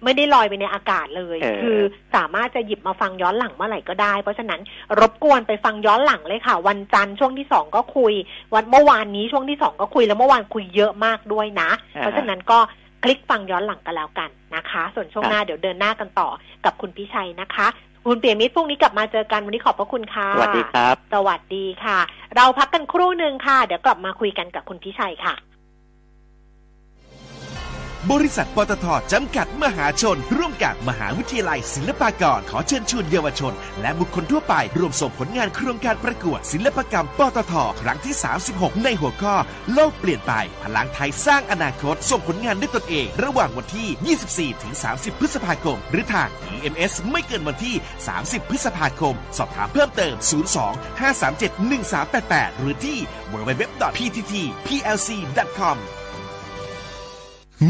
[0.03, 1.79] ไม่ได้ลอยไปในอากาศเลยเออคือ
[2.15, 4.59] สามารถจะหยิบมาฟังย้อนหลังเมื่อไหร่ก็ได้ เพราะฉะนั้น
[4.99, 8.13] รบกวนไปฟังย้อนหลังเลยค่ะ วันจันทร์ช่วงที่สองก็คุย
[8.53, 12.59] วันเมื่อวานนี้ช่วงที่สองก็คุยแล้วเมื่อวานคุยเยอะมากด้วยนะ เพราะฉะนั้นก็
[13.03, 16.29] คลิกฟังย้อนหลังกันแล้วกันนะคะ ส่วนช่วงหน้าเดี๋ยวเดินหน้ากันต่อ
[16.65, 17.67] กับคุณพิชัยนะคะ
[18.07, 21.99] คุณเปียมิตรพรุ่งนี้กลับมาเจอกันวันนี้ขอบพระคุณค่ะ สวัสดีครับ สวัสดีค่ะ
[22.35, 25.35] เราพักกันครู่หนึ่งค่ะ เดี๋ยวกลับมาคุยกันกับคุณพิชัยค่ะ
[28.11, 38.15] บริษัทปตทจำกัดมหาชน ร่วมกับมหาวิทยาลัยศิลปากร ขอเชิญชวนเยาวชน และบุคคลทั่วไปร่วมส่งผลงานโครงการประกวด ศิลปกรรมปตทครั้งที่
[38.49, 39.35] 36 ในหัวข้อ
[39.73, 40.33] โลกเปลี่ยนไป
[40.63, 47.75] พลังไทยสร้างอนาคต ส่งผลงานด้วยตนเอง ระหว่างวันที่ 24 ถึง 30 พฤษภาคม หรือทาง EMS ไม่เกินวันที่
[48.13, 50.15] 30 พฤษภาคม สอบถามเพิ่มเติม
[50.55, 51.71] 02 537
[52.11, 52.97] 1388 หรือที่
[53.31, 55.79] www.pttplc.com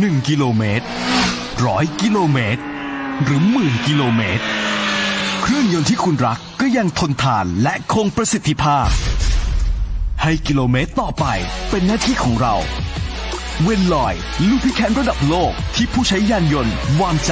[0.01, 0.85] 1 กิโลเมตร
[1.65, 2.61] ร้อยกิโลเมตร
[3.23, 4.43] หรือหมื่นกิโลเมตร
[5.41, 8.87] เครื่องยนต์ที่คุณรักก็ยังทนทานและคงประสิทธิภาพ
[10.23, 11.25] ให้กิโลเมตรต่อไป
[11.69, 12.55] เป็นหน้าที่ของเรา
[13.63, 14.13] เวนลอย
[14.47, 17.31] ลูพิแคนระดับโลกที่ผู้ใช้ยานยนต์วางใจ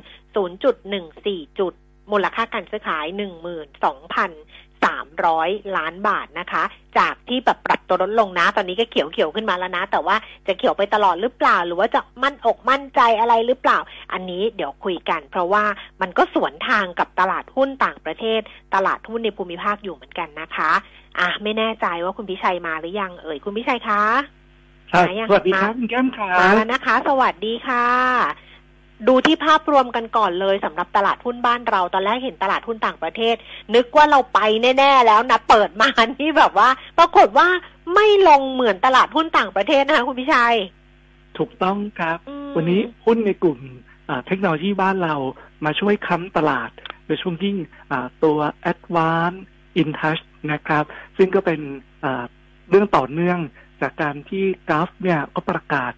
[0.97, 1.73] 0.14 จุด
[2.11, 3.07] มูลค่าการซื้อขาย
[3.73, 4.64] 12,000
[4.95, 6.65] 12,300 ล้านบาทนะคะ
[6.99, 10.17] จากที่แบบปรับตัวลดลงนะ ตอนนี้ก็เขียวเขียวๆขึ้นมาแล้วนะ แต่ว่า
[10.47, 13.79] จะเขียวไปตลอดหรือเปล่า หรือว่าจะมั่นอกมั่นใจอะไรหรือเปล่า
[14.13, 15.65] อันนี้เดี๋ยวคุยกัน เพราะว่า
[16.01, 18.41] มันก็สวนทางกับตลาดหุ้นต่างประเทศ
[18.75, 20.71] ตลาดหุ้นในภูมิภาคอยู่เหมือนกันนะคะ
[21.19, 24.03] อะไม่แน่ใจว่าคุณพิชัยมาหรือยังเอ่ยคุณพิชัยคะ
[24.93, 27.87] ครับมายังสวัสดีครับคุณแก้มครัมาบแล้วนะคะ สวัสดีค่ะ
[29.09, 33.35] ดูที่ภาพรวมกันก่อนเลยสำหรับตลาดหุ้นบ้านเรา ตอนแรกเห็นตลาดหุ้นต่างประเทศ
[33.75, 34.41] นึกว่าเราไป
[34.79, 35.89] แน่ ๆ แล้วนะเปิดมา
[36.21, 37.49] นี่แบบว่า ปรากฏว่า
[37.95, 40.57] ไม่ลงเหมือนตลาดหุ้นต่างประเทศนะคะคุณพิชัย
[41.39, 43.59] ถูกต้องครับอืมวันนี้หุ้นในกลุ่ม
[44.09, 45.15] อ่าเทคโนโลยีบ้านเรา
[45.65, 46.71] มาช่วยค้ำตลาด
[47.07, 47.57] โดยเฉพาะยิ่ง
[47.91, 48.39] อ่าตัว
[48.71, 49.39] a d v a n c e
[49.83, 50.85] InTouch นะครับ
[51.17, 51.61] ซึ่งก็เป็น
[52.01, 52.25] เอ่อ
[52.71, 53.39] เรื่องต่อเนื่อง
[53.81, 55.93] จากการที่กราฟเนี่ยก็ประกาศ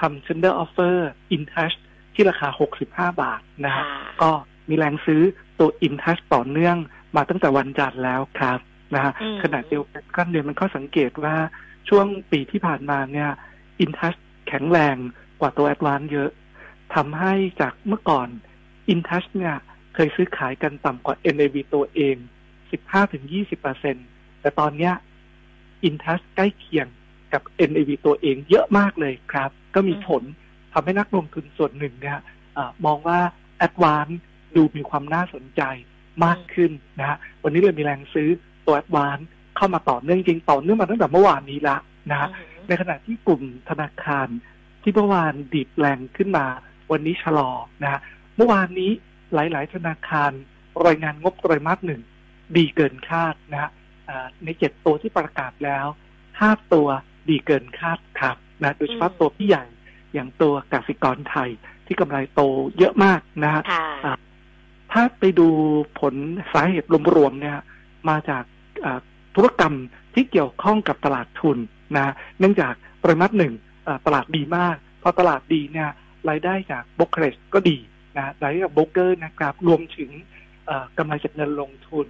[0.00, 0.96] ทำ tender offer
[1.36, 1.76] InTouch
[2.14, 2.48] ที่ราคา
[2.84, 4.30] 65 บาทนะฮะค่ะก็
[4.68, 5.22] มีแรงซื้อ
[5.58, 6.76] ตัว InTouch ต่อเนื่อง
[7.16, 8.58] มาตั้งแต่วันจันทร์แล้วครับ
[8.94, 11.36] นะฮะอืมขณะเดียวกันก็เรียนมันก็สังเกตว่า
[11.88, 13.30] ช่วงปีที่ผ่านมาเนี่ย
[13.84, 14.96] InTouch แข็งแรง
[15.40, 16.30] กว่าตัว Advance เยอะ
[16.94, 18.28] ทำให้จากเมื่อก่อน
[18.92, 19.56] InTouch เนี่ย
[19.94, 22.16] เคยซื้อขายกันต่ำกว่า NAV ตัวเอง
[22.88, 24.94] 15-20%แต่ตอนเนี้ย
[25.88, 26.86] InTouch ใกล้เคียง
[27.32, 30.22] กับ NAV ตัวเองเยอะมากเลยครับ ก็มีผล
[30.72, 32.18] ทำให้นักลงทุนส่วนหนึ่งเนี่ย
[32.54, 33.18] เออมองว่า
[33.66, 34.14] Advance
[34.56, 35.62] ดูมีความน่าสนใจ
[36.24, 38.28] มากขึ้นนะฮะวันนี้เลยมีแรงซื้อ
[38.66, 39.24] ตัว Advance
[39.56, 41.76] เข้ามาต่อเนื่องจริงต่อเนื่องมาตั้งแต่เมื่อวานนี้ละ
[42.10, 42.28] นะฮะ
[42.68, 44.28] ในขณะที่กลุ่มธนาคาร
[44.82, 46.46] ที่เมื่อวานดีดแรงขึ้นมา
[46.90, 47.50] วันนี้ชะลอ
[47.82, 48.00] นะฮะ
[48.36, 48.90] เมื่อวานนี้
[49.34, 50.30] หลาย ๆ ธนาคาร
[50.86, 52.02] รายงานงบไตรมาสหนึ่ง
[52.56, 53.70] ดีเกินคาดนะฮะ
[54.08, 55.86] อ่าในเจ็ดตัวที่ประกาศแล้ว
[56.40, 56.88] ห้าตัว
[57.28, 59.64] ดีเกินคาดครับนะโดยเฉพาะอืมตัวพี่ใหญ่
[60.14, 61.50] อย่างตัวกสิกรไทย
[61.86, 62.40] ที่กำไรโต
[62.78, 64.18] เยอะมากนะฮะค่ะอ่า
[64.92, 65.48] ถ้าไปดู
[66.00, 66.14] ผล
[66.52, 67.58] สาเหตุรวมๆเนี่ย
[68.08, 68.44] มาจาก
[68.84, 68.98] อ่า
[69.34, 69.74] ธุรกรรม
[70.14, 71.58] ที่เกี่ยวข้องกับตลาดทุน
[71.96, 73.54] นะเนื่องจากปริมาตรหนึ่ง
[73.86, 75.88] อ่าตลาดดีมากพอตลาดดีเนี่ย
[76.28, 77.76] รายได้จากบ o กเครสก็ดี
[78.16, 80.10] นะรายได้จากโบรกเกอร์นะครับรวมถึง
[80.66, 82.06] เอ่อกำไรจากเงินลงทุน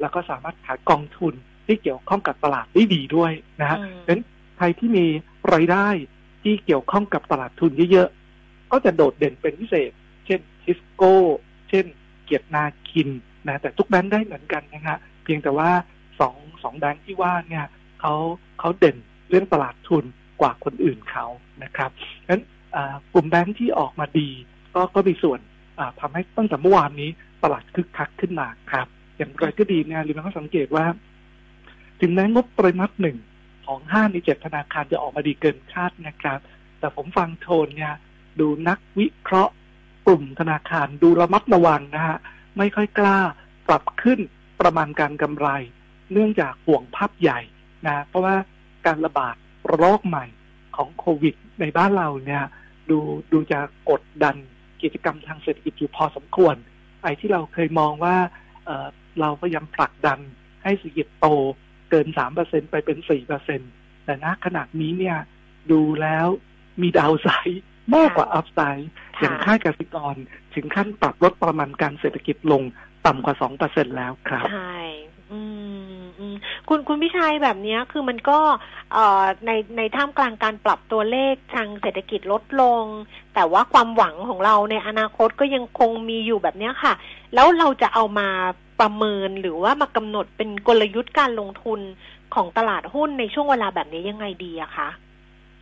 [0.00, 1.34] แล้วก็สามารถขายกองทุน
[1.66, 4.22] ที่เกี่ยวข้องกับตลาดได้ดีด้วยนะฮะอืมเพราะฉะนั้น
[4.56, 5.06] ใครที่มี
[5.54, 5.88] รายได้
[6.44, 9.90] ที่เกี่ยวข้องกับตลาดทุนเยอะๆ ก็จะโดดเด่นเป็นพิเศษ
[10.26, 11.14] เช่นทิสโก้
[11.68, 11.84] เช่น
[12.24, 13.08] เกียรตินาคิน
[13.46, 15.70] นะแต่ทุกแบงค์ได้เหมือนกันนะฮะเพียงแต่ว่า
[16.20, 17.64] สองสองแบงค์ที่ว่าเนี่ย
[18.00, 18.14] เขา
[18.60, 18.96] เขาเด่น
[19.30, 20.04] เรื่องตลาดทุน
[20.40, 21.26] กว่าคนอื่นเขา
[21.64, 21.90] นะครับ
[22.22, 22.42] ฉะนั้น
[23.14, 24.28] กลุ่มแบงค์ที่ออกมาดี
[24.74, 25.40] ก็ก็มีส่วน
[25.78, 27.10] อ่าทำให้ตั้งแต่เมื่อวานนี้
[27.42, 28.86] ตลาดคึกคักขึ้นมาครับ
[29.16, 30.84] อย่างไรก็ดีเนี่ยลิมันก็สังเกตว่า
[32.00, 33.16] ถึงแม้งบไตรมาสหนึ่ง
[33.64, 36.40] ของห้าในเจ็ดธนาคารจะออกมาดีเกินคาดนะครับ
[36.78, 37.94] แต่ผมฟังโทนเนี่ย
[38.40, 39.52] ดูนักวิเคราะห์
[40.06, 42.18] กลุ่มธนาคารดูระมัดระวังนะฮะ
[42.58, 43.18] ไม่ค่อยกล้า
[43.68, 44.20] ปรับขึ้น
[44.60, 45.48] ประมาณการกำไร
[46.12, 47.40] เนื่องจากห่วงภาพใหญ่
[47.86, 48.36] นะเพราะว่า
[48.86, 49.36] การระบาด
[49.70, 50.26] ระลอกใหม่
[50.76, 52.44] ของโควิด ในบ้านเราเนี่ย
[52.90, 52.98] ดู
[53.32, 53.60] ดูจะ
[53.90, 54.36] กดดัน
[54.82, 56.54] กิจกรรมทางเศรษฐกิจอยู่พอสมควร
[57.02, 58.16] ไอ้ที่เราเคยมองว่า
[58.64, 60.18] เราพยายามผลักดัน
[60.62, 61.26] ให้เศรษฐกิจโต
[61.94, 63.60] เกินสามเปอร์เซ็นต์ไปเป็นสี่เปอร์เซ็นต์
[64.04, 65.18] แต่ณขณะนี้เนี่ย
[65.70, 66.26] ดูแล้ว
[66.82, 67.62] มี downside
[67.94, 68.90] มากกว่า upside
[69.20, 70.16] อย่างค่ายกสิกร
[70.54, 72.62] ถึงขั้นปรับลดประมาณการเศรษฐกิจลง
[73.06, 74.76] ต่ำกว่าสองเปอร์เซ็นแล้วครับ ใช่
[75.32, 75.40] อื
[75.98, 76.36] มอืม
[76.68, 78.38] คุณคุณพิชัยแบบเนี้ยคือมันก็
[78.92, 82.84] เอ่อในในท่ามกลางการปรับตัวเลขทางเศรษฐกิจลดลง
[83.34, 86.94] แต่ว่าความหวังของเราในอนาคตก็ยังคงมีอยู่แบบเนี้ยค่ะ
[87.34, 88.28] แล้วเราจะเอามา
[88.80, 91.80] ประเมินหรือว่ามากำหนดเป็นกลยุทธ์การลงทุน
[92.34, 94.88] ของตลาดหุ้นในช่วงเวลาแบบนี้ยังไงดีอะคะ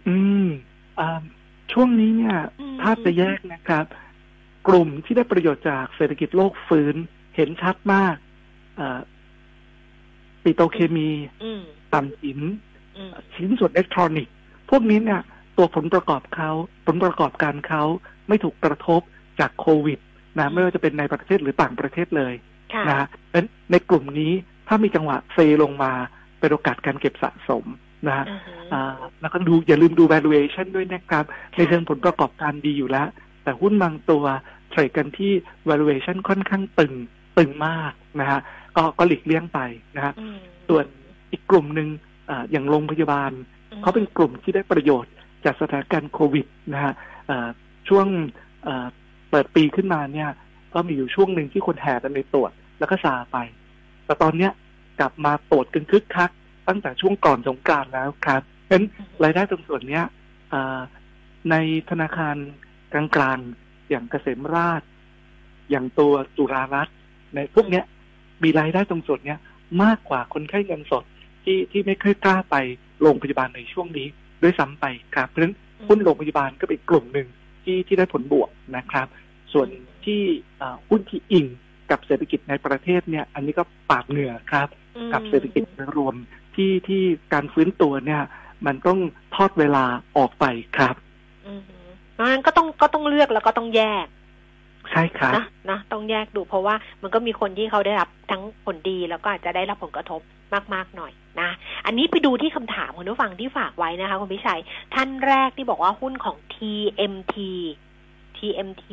[0.09, 0.47] อืม
[0.99, 1.21] อ่า
[1.73, 3.87] ช่วงนี้เนี่ยอืมถ้าจะแยกนะครับ
[4.69, 6.95] กลุ่มที่ได้ประโยชน์จากเศรษฐกิจโลกฟื้น
[7.37, 8.17] เห็นชัดมาก
[8.81, 9.01] อ่า
[10.43, 11.11] ปิโตรเคมี
[11.45, 11.63] อืม
[11.95, 12.41] ต่ำหิน
[12.97, 14.35] อืมชิ้นส่วนอิเล็กทรอนิกส์
[14.71, 15.21] พวกนี้เนี่ย
[15.57, 16.51] ตัวผลประกอบเขา
[16.87, 17.83] ผลประกอบการเขา
[18.29, 19.01] ไม่ถูกกระทบ
[19.41, 19.99] จากโควิด
[20.39, 22.52] นะไม่ว่าจะเป็นในประเทศหรือต่างประเทศเลยค่ะ
[22.89, 24.33] นะฮะเพราะฉะนั้นในกลุ่มนี้
[24.69, 25.93] ถ้ามีจังหวะเซลงมา
[26.39, 27.65] เป็นโอกาสการเก็บสะสม
[28.07, 31.25] นะฮะอือฮึอ่าแล้วก็ดูอย่าลืมดู valuation ด้วยนะครับ
[31.57, 33.09] ในเชิงผลประกอบการดีอยู่แล้ว
[33.43, 34.25] แต่หุ้นบางตัว
[34.71, 35.33] เทรดกันที่
[35.69, 36.95] valuation ค่อนข้างตึง
[37.39, 38.41] ตึงมากนะฮะ
[38.77, 39.61] ก็ก็หลีกเลี่ยงไป
[39.97, 40.37] นะฮะอืม
[40.69, 40.85] ส่วน
[41.33, 41.89] อีกกลุ่มหนึ่ง
[42.31, 43.33] อ่าอย่างโรงพยาบาล
[43.83, 45.13] เขาเป็นกลุ่มที่ได้ประโยชน์
[45.45, 46.93] จากสถานการณ์โควิดนะฮะ
[47.31, 47.49] อ่า
[47.89, 48.07] ช่วง
[48.67, 48.87] อ่า
[49.31, 50.31] เปิดปีขึ้นมาเนี่ย
[50.75, 53.39] ก็มีอยู่ช่วงหนึ่งที่คนแห่กันไปตรวจแล้วก็ซาไป
[54.05, 54.53] แต่ตอนเนี้ย
[55.01, 56.31] กลับมาตรวจกันคึกคัก
[56.69, 58.87] ตั้งแต่ช่วงก่อนสงกรานต์แล้วครับเพราะฉะนั้น
[59.25, 60.05] รายได้ตรงส่วนเนี้ย
[60.53, 60.55] อ
[61.51, 61.57] ใน
[61.91, 62.37] ธนาคาร
[62.93, 64.83] กลางๆอย่างเกษมราช
[65.71, 66.89] อย่างตัวจุฬารัต
[67.35, 67.85] ในพวกเนี้ย
[68.43, 69.39] มีรายได้ตรงส่วนเนี้ย
[69.83, 71.05] มากกว่าคนไข้เงินสด
[71.45, 72.57] ที่ที่ไม่ค่อยกล้าไป
[73.01, 74.07] โรงพยาบาลในช่วงนี้
[74.43, 75.55] ด้วยซ้ำไปครับเพราะฉะนั้น
[75.89, 77.29] หุ้นโรงพยาบาลก็เป็นกลุ่มหนึ่ง
[77.65, 79.07] ที่ที่ได้ผลบวกนะครับ
[79.53, 79.69] ส่วน
[80.07, 80.21] ที่
[80.61, 81.47] อ่าหุ้นที่อิง
[81.91, 86.15] กับเศรษฐกิจในประเทศเนี่ยอันนี้ก็ปาดเหงื่อครับอืมกับเศรษฐกิจโดยรวม
[86.55, 88.23] ที่ที่การฟื้นตัวเนี่ย
[88.67, 88.99] มันต้อง
[89.35, 89.85] ทอดเวลา
[90.17, 90.45] ออกไป
[90.77, 90.95] ครับ
[91.47, 91.61] อืม
[92.15, 94.07] เพราะฉะนั้นก็ต้องก็ต้องเลือกแล้วก็ต้องแยก
[94.91, 100.21] ใช่ครับนะนะต้องแยกดูเพราะว่ามันก็มีคนที่เขาได้รับทั้งผลดีแล้วก็อาจจะได้รับผลกระทบ
[100.75, 101.51] มาก ๆ หน่อยนะ
[101.87, 104.61] อันนี้ไปดูที่คำถามคุณผู้ฟังที่ฝากไว้นะคะคุณพิชัย
[104.95, 107.35] ท่านแรกที่บอกว่าหุ้นของ TMT
[108.43, 108.85] TMT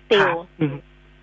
[0.00, 0.76] Steel อืม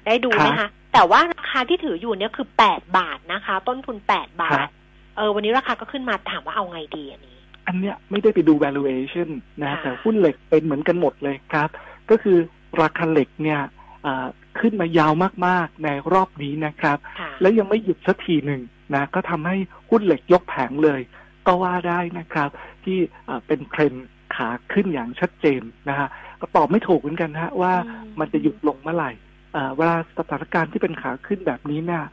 [0.06, 4.72] ได้ดูไหมครัคะบแต่ว่าราคาที่ถืออยู่เนี่ยคือแปดบาทนะคะ ต้นทุนแปดบาครัทบ
[5.16, 7.38] เออวันนี้ราคาก็ขึ้นมาถามว่าเอาไงดีอันนี้
[7.68, 9.30] อันเนี้ยไม่ได้ไปดู valuation
[9.62, 11.70] นะค่ะแต่หุ้นเหล็กเป็นเหมือนกันหมดเลยครับ
[12.10, 12.38] ก็คือ
[12.82, 13.62] ราคาเหล็กเนี่ย
[14.06, 14.28] อ่า
[14.60, 15.14] ขึ้นมายาว
[15.48, 18.62] มากๆในรอบนี้นะครับค่ะแล้วยังไม่หยุดสักทีหนึ่ง
[18.96, 19.58] นะก็ทำให้
[19.89, 21.02] หุ้นเหล็กยกแผงเลย
[21.48, 22.50] ก็ว่าได้นะครับ
[22.84, 26.24] ที่อ่าเป็นเทรนด์ขาขึ้นอย่างชัดเจนนะฮะก็
[26.56, 29.12] ตอบไม่ถูกเหมือนกันนะฮะว่าอืมมันจะหยุดลงเมื่อไหร่
[29.56, 32.04] อ่าเวลาสถานการณ์ที่เป็นขาขึ้นแบบนี้เนี่ย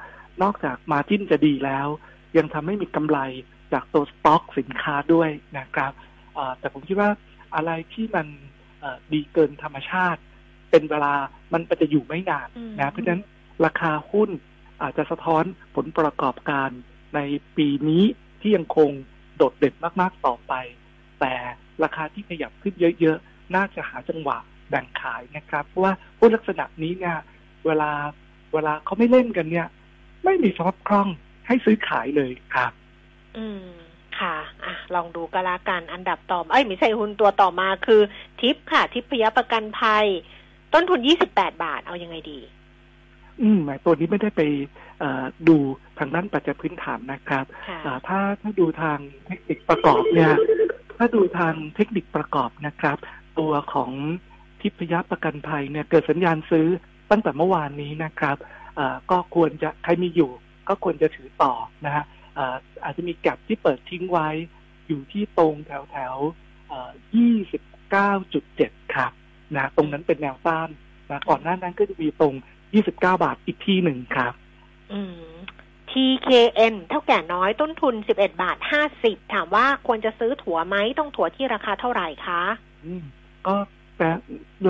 [0.42, 1.86] นอกจากมาจิ้นจะดีแล้ว
[2.36, 3.18] ยังทำให้มีกำไร
[3.72, 5.92] จากตัวสต็อกสินค้าด้วยนะครับ
[6.36, 7.10] อ่าแต่ผมคิดว่า
[7.54, 8.26] อะไรที่มัน
[8.80, 10.20] เอ่อดีเกินธรรมชาติ
[10.70, 11.14] เป็นเวลา
[11.52, 13.22] มันจะอยู่ไม่นานอืมนะเพราะฉะนั้น
[13.64, 14.30] ราคาหุ้น
[14.82, 15.44] อาจจะสะท้อน
[15.76, 16.70] ผลประกอบการ
[17.14, 17.20] ใน
[17.56, 18.04] ปีนี้
[18.40, 18.90] ที่ยังคง
[19.36, 20.54] โดดเด่นมาก ๆ ต่อไป
[21.20, 21.34] แต่
[21.82, 24.38] ราคาที่ขยับขึ้นเยอะ ๆ น่าจะหาจังหวะ
[24.68, 27.16] แบ่งขายนะครับเพราะว่าหุ้นลักษณะนี้เนี่ย
[27.66, 27.90] เวลา
[28.52, 29.68] เวลาเขาไม่เล่นกันเนี่ย
[30.24, 31.08] ไม่มีสภาพคล่อง
[31.46, 32.72] ให้ซื้อขายเลยครับ
[33.36, 33.64] อืม
[34.20, 38.00] ค่ะอะ ลองดูก็แล้วกันอันดับต่อมาเอ้ยไม่ใช่หุ้นตัวต่อมาคือ
[38.40, 40.06] ทิปค่ะ ทิพยประกันภัย
[40.74, 42.40] ต้นทุนยี่สิบแปดบาทเอายังไงดี
[43.42, 44.42] อืมแหมตัวนี้ไม่ได้ไป
[44.98, 45.56] เอ่อดู
[45.98, 50.34] ทางด้านปัจจัยพื้นฐานนะครับค่ะอ่าถ้าถ้าดูทางเทคนิคประกอบเนี่ย
[50.96, 52.98] ถ้าดูทางเทคนิคประกอบนะครับ
[53.38, 53.90] ตัวของ
[54.60, 56.68] ทิพยประกันภัยเนี่ยเกิดสัญญาณซื้อ
[57.10, 58.36] ตั้งแต่เมื่อวานนี้นะครับ
[58.78, 60.30] อ่าก็ควรจะใครมีอยู่
[60.68, 61.52] ก็ควรจะถือต่อ
[61.84, 62.04] นะฮะ
[62.38, 64.28] อ่าอาจจะมีแก็บที่เปิดทิ้งไว้
[64.86, 66.14] อยู่ที่ตรงแถวแถว
[67.16, 69.12] ยี่สิบเก้าจุดเจ็ดครับ
[69.56, 70.68] นะตรงนั้นเป็นแนวต้าน
[71.10, 72.34] นะก่อนหน้านั้นก็จะมีตรง
[72.74, 74.32] ยี่สิบเก้าบาทอีกที่หนึ่งครับ
[74.92, 75.32] อืม
[75.90, 82.42] TKN เท่าแก่น้อยต้นทุนสิบเอ็ดบาทห้าสิบถามว่าควรจะซื้อถั่วไหมต้องถั่วที่ราคาเท่าไหร่คะ
[82.86, 83.04] อืม
[83.46, 83.56] ก็
[83.98, 84.08] แต่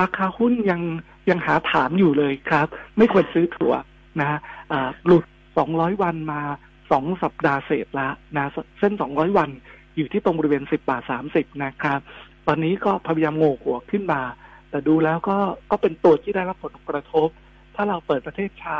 [0.00, 0.82] ราคาหุ้นยัง
[1.30, 2.66] ยังหาฐานอยู่เลยครับ
[2.96, 3.74] ไม่ควรซื้อถั่ว
[4.20, 4.38] นะฮะ
[4.72, 5.24] อ่าหลุด
[5.62, 6.42] 200 วันมา
[6.90, 9.50] สองสัปดาห์เศษละนะเส้น 200 วัน
[9.96, 11.02] อยู่ที่ตรงบริเวณ 10 บาท
[11.32, 12.00] 30 นะครับ
[12.46, 14.22] ตอนนี้ก็พยายามโงกหัวขึ้นมา
[14.70, 15.38] แต่ดูแล้วก็
[15.70, 17.28] ก็เป็นตัวที่ได้รับผลกระทบ
[17.74, 18.78] ถ้าเราเปิดประเทศช้า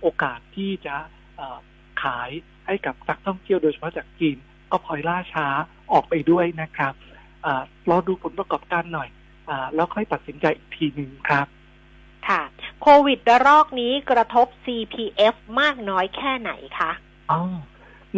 [0.00, 0.96] โอกาสที่จะ
[2.02, 2.30] ขาย
[2.66, 4.36] ให้กับนักท่องเที่ยวโดยเฉพาะจากจีน
[4.70, 5.46] ก็พลอยล่าช้า
[5.92, 6.92] ออกไปด้วยนะครับ
[7.44, 9.08] อารอดูผลประกอบการหน่อย
[9.74, 11.46] แล้วค่อยตัดสินใจอีกทีหนึ่งครับ
[12.28, 12.42] ค่ะ
[12.82, 16.92] โควิดระลอกนี้กระทบ CPF มากน้อยแค่ไหนคะ
[17.30, 17.40] อ๋อ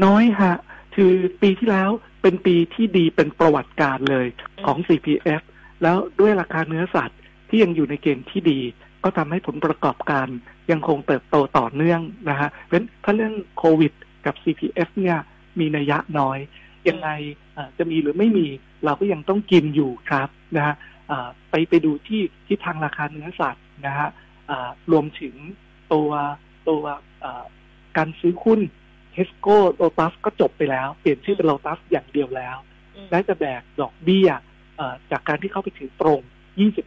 [0.05, 0.55] น้อยฮะ
[0.95, 1.13] คือ
[1.43, 1.91] ปีที่แล้ว
[2.23, 4.27] เป็นปีที่ดีเป็นประวัติการเลย
[4.67, 5.43] ของ CPF
[5.83, 7.19] แล้วด้วยราคาเนื้อสัตว์
[7.49, 8.61] ที่ยังอยู่ในเกณฑ์ที่ดี
[9.05, 10.29] ก็ทำให้ผลประกอบการ
[10.71, 13.93] ยังคงเติบโตต่อเนื่องนะฮะเพราะฉะนั้นถ้าเรื่องโควิด
[14.27, 15.17] กับ CPF เนี่ย
[15.59, 16.39] มีนัยยะน้อย
[16.89, 17.09] ยังไง
[17.55, 18.47] เอ่อจะมีหรือไม่มี
[18.85, 20.94] เราก็ยังต้องกินอยู่ครับนะฮะเอ่อ
[21.51, 24.09] ไปไปดูที่ที่ทางราคาเนื้อสัตว์นะฮะ
[24.47, 25.35] เอ่อรวมถึง
[25.93, 26.11] ตัว
[26.69, 26.83] ตัว
[27.21, 27.45] เอ่อ
[27.97, 28.61] การซื้อหุ้น
[29.13, 32.57] เทสโก้โ t ตัสก็จบไปแล้ว เปลี่ยนชื่อเป็นโ t ตัสอย่างเดียวแล้ว
[32.97, 34.29] อืมและจะแบกดอกเบี้ย
[34.77, 36.21] เอ่อจากการที่เข้าไปถือตรง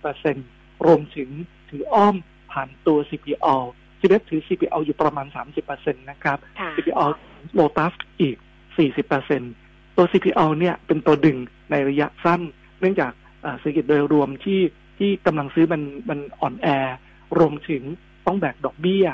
[0.10, 1.30] 20%รวมถึง
[1.70, 2.16] ถืออ้อม
[2.52, 3.56] ผ่านตัว CPO
[4.00, 5.28] ซีเถือ CPO อยู่ประมาณ
[5.66, 7.06] 30%นะครับค่ะ CPO
[7.54, 8.38] โ t ตัสอีก
[9.18, 11.38] 40%ตัว CPO เนี่ยเป็นตัวดึง
[11.72, 12.42] ในระยะสั้น
[12.80, 13.27] เนื่องจากอ่า
[13.60, 14.62] เศรษฐกิจโดยรวมที่
[14.98, 16.68] ที่กำลังซื้อมันมันอ่อนแอ
[17.38, 17.84] รวมถึง
[18.26, 19.08] ต้องแบกดอกเบี้ย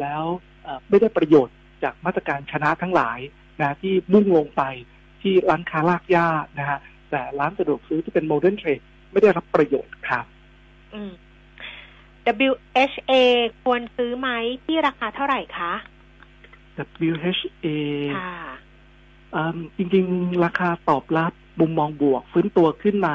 [0.00, 0.24] แล้ว
[0.62, 3.18] เอ่อไม่ได้ประโยชน์จากมาตรการชนะทั้งหลาย
[3.60, 4.62] นะที่มุ่งลงไป
[5.22, 6.78] ที่ร้านค้าลากย่านะฮะ
[7.10, 8.80] แต่ร้านสะดวกซื้อที่เป็นโมเดิร์นเทรด
[9.12, 10.24] ไม่ได้รับประโยชน์ครับ
[10.94, 11.12] อืม
[12.50, 13.12] WHA
[13.62, 14.28] ควรซื้อไหม
[14.64, 15.72] ที่ราคาเท่าไหร่คะ
[17.10, 17.66] WHA
[18.16, 18.34] ค่ะ
[19.34, 23.14] อืมจริง ๆ ราคาตอบรับมุมมองบวก ฟื้นตัวขึ้นมา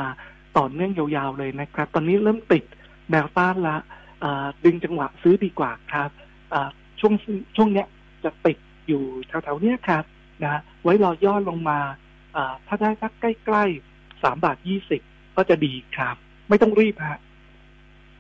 [0.58, 2.64] ต่อเนื่องยาวๆเลยนะครับ ตอนนี้เริ่มติด
[3.12, 3.78] แนวต้านละ
[4.24, 6.10] อ่าดึงจังหวะซื้อดีกว่าครับ
[6.54, 6.70] อ่า
[7.00, 7.14] ช่วง
[7.56, 7.88] ช่วงเนี้ย
[8.24, 10.04] จะติดอยู่แถวๆเนี้ยครับ
[10.44, 11.80] นะไว้รอย่อลงมา
[12.36, 15.02] อ่าถ้าได้สักใกล้ๆสามบาทยี่สิบ
[15.36, 16.16] ก็จะดีครับ
[16.50, 17.20] ไม่ต้องรีบฮะ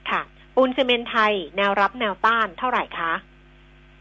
[0.09, 0.21] ค่ะ
[0.55, 3.13] ปูนซีเมนต์ไทย แนวรับแนวต้านเท่าไหร่คะ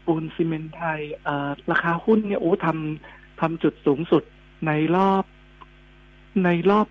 [0.05, 4.23] ปูนซีเมนต์ไทยเอ่อราคาหุ้นเนี่ยโอ้ทำทำจุดสูงสุด
[4.67, 5.23] ในรอบ
[6.45, 6.87] ในรอบ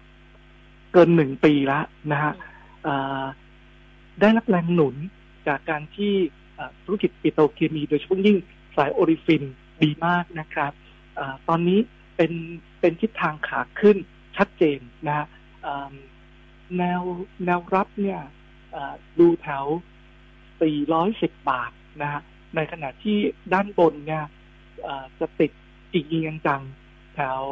[0.93, 2.33] เกินหนึ่งปีแล้วนะฮะ
[2.83, 3.23] เอ่อ
[4.21, 4.97] ได้รับแรงหนุน
[5.47, 6.13] จากการที่
[6.55, 8.37] เอ่อธุรกิจปิโตรเคมีโดยเฉพาะยิ่ง
[8.77, 9.45] สายโอริฟิน
[9.83, 10.73] ดีมากนะครับ
[11.15, 11.79] เออตอนนี้
[12.17, 12.33] เป็น
[12.81, 13.97] เป็นทิศทางขาขึ้น
[14.37, 15.27] ชัดเจนนะฮะ
[15.63, 15.95] เอิ่ม
[16.79, 17.03] แนว
[17.45, 18.21] แนวรับเนี่ย
[18.73, 19.65] เอ่อดูแถว
[20.79, 21.73] 410 บาท
[22.03, 22.21] นะฮะ
[22.57, 23.19] ในขณะที่
[23.53, 24.25] ด้านบนเนี่ย
[24.83, 25.51] เอ่อจะติด
[25.93, 27.43] อีกยิงจังๆแถว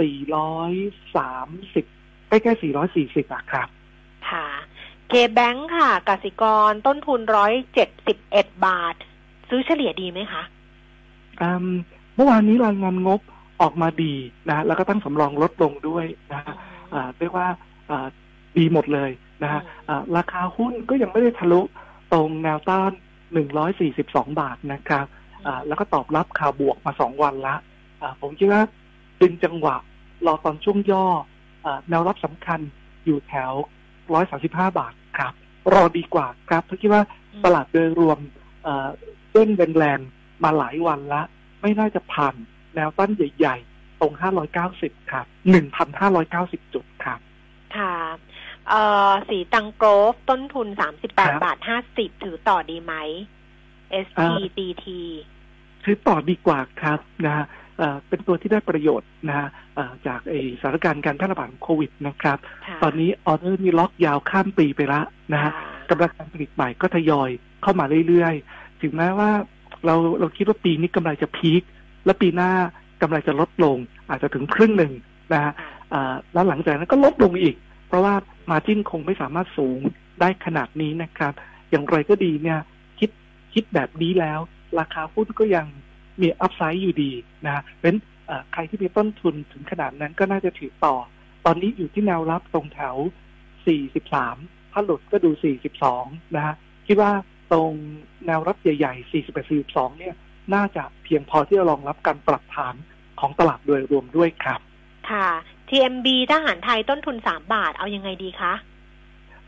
[0.00, 1.93] 430
[2.42, 2.62] ใกล้ๆ
[2.94, 3.68] 440อะครับ
[4.30, 4.46] ค่ะ
[5.08, 8.94] เคแบงค่ะกสิกรต้นทุนร้อยเจ็ดสิบเอ็ดบาท
[9.48, 10.42] ซื้อเฉลี่ยดีไหมคะ
[11.40, 11.66] อืม
[12.14, 13.20] เมื่อวานนี้รายงานงบ
[13.62, 14.14] ออกมาดี
[14.48, 16.54] นะแล้วก็ตั้งสำรองลดลงด้วยนะฮะ
[16.94, 17.48] อ่าเรียกว่า
[17.90, 18.06] อ่า
[18.56, 19.10] ดีหมดเลย
[19.42, 21.60] นะฮะอ่าราคาหุ้นก็ยังไม่ได้ทะลุ
[22.12, 22.90] ตรงแนวต้าน
[23.64, 25.06] 142บาทนะครับ
[25.46, 27.54] อ่าแล้วก็ตอบรับข่าวบวกมาสองวันละ
[28.02, 28.62] อ่าผมคิดว่า
[29.20, 29.76] ดึงจังหวะ
[30.26, 31.24] รอตอนช่วงย่ออา
[31.88, 32.60] แนวรับสำคัญ
[33.04, 33.52] อยู่แถว
[34.14, 35.32] 135 บาทครับ
[35.74, 37.02] รอดีกว่าครับเพราะคิดว่า
[37.44, 38.18] ตลาดโดยรวม
[38.62, 38.88] เอ่อ
[39.30, 39.48] เส้น
[39.78, 41.22] แรงๆมาหลายวันละ
[41.60, 42.34] ไม่น่าจะผ่าน
[42.74, 44.12] แนวต้านใหญ่ ๆ ตรง
[44.62, 45.26] 590 ครับ
[46.04, 47.18] 1,590 จุดครับ
[47.76, 47.94] ค่ะ
[48.68, 51.58] เอ่อสีตังโกรฟต้นทุนครับ38 บาท
[51.90, 52.94] 50 ถือต่อดีไหม
[54.06, 54.86] STDT
[55.84, 57.46] ซื้อต่อดีกว่าครับนะฮะ
[57.78, 65.00] เอ่อเป็นตัวที่ได้ประโยชน์นะฮะเอ่อจากไอสถานการณ์การแพร่ระบาดของโควิดนะครับค่ะตอนนี้ออเดอร์มีล็อกยาวข้ามปีไปละ
[65.32, 67.30] นะฮะค่ะกำลังการผลิตใหม่ก็ทยอย
[67.62, 69.30] เข้ามาเรื่อยๆ ถึงแม้ว่า
[69.86, 71.62] เราเราคิดว่าปีนี้กำไรจะพีค
[72.04, 72.52] และปีหน้า
[73.02, 73.76] กำไรจะลดลง
[74.08, 74.92] อาจจะถึงครึ่งหนึ่ง
[75.32, 75.52] นะฮะ
[75.92, 77.56] อ่าแล้วหลังจากนั้นก็ลดลงอีก
[77.88, 78.14] เพราะว่า
[78.50, 79.78] มาจิ้นคงไม่สามารถสูง
[80.20, 81.32] ได้ขนาดนี้นะครับ
[81.70, 82.58] อย่างไรก็ดีเนี่ย
[82.98, 83.10] คิด
[83.54, 84.38] คิดแบบนี้แล้ว
[84.78, 85.66] ราคาหุ้นก็ยัง
[86.20, 87.12] มีอัพไซด์อยู่ดี
[87.46, 90.94] นะเพราะฉะนั้นเอ่อใครที่มีต้นทุนถึงขนาดนั้นก็น่าจะถือต่อ
[91.44, 92.96] ตอนนี้อยู่ที่แนวรับตรงแถว
[93.84, 95.30] 43 ถ้าหลุดก็ดู
[95.82, 96.54] 42 นะฮะ
[96.86, 97.12] คิดว่า
[97.52, 97.72] ตรง
[98.26, 99.14] แนวรับใหญ่ๆ 41
[99.68, 100.14] 42 เนี่ย
[100.54, 102.74] น่าจะเพียงพอที่จะรองรับการปรับฐาน
[103.20, 104.60] ของตลาดโดยรวมด้วยครับ
[105.10, 105.28] ค่ะ
[105.68, 108.54] TMB ทหารไทยต้นทุน 3 บาทเอายังไงดีคะ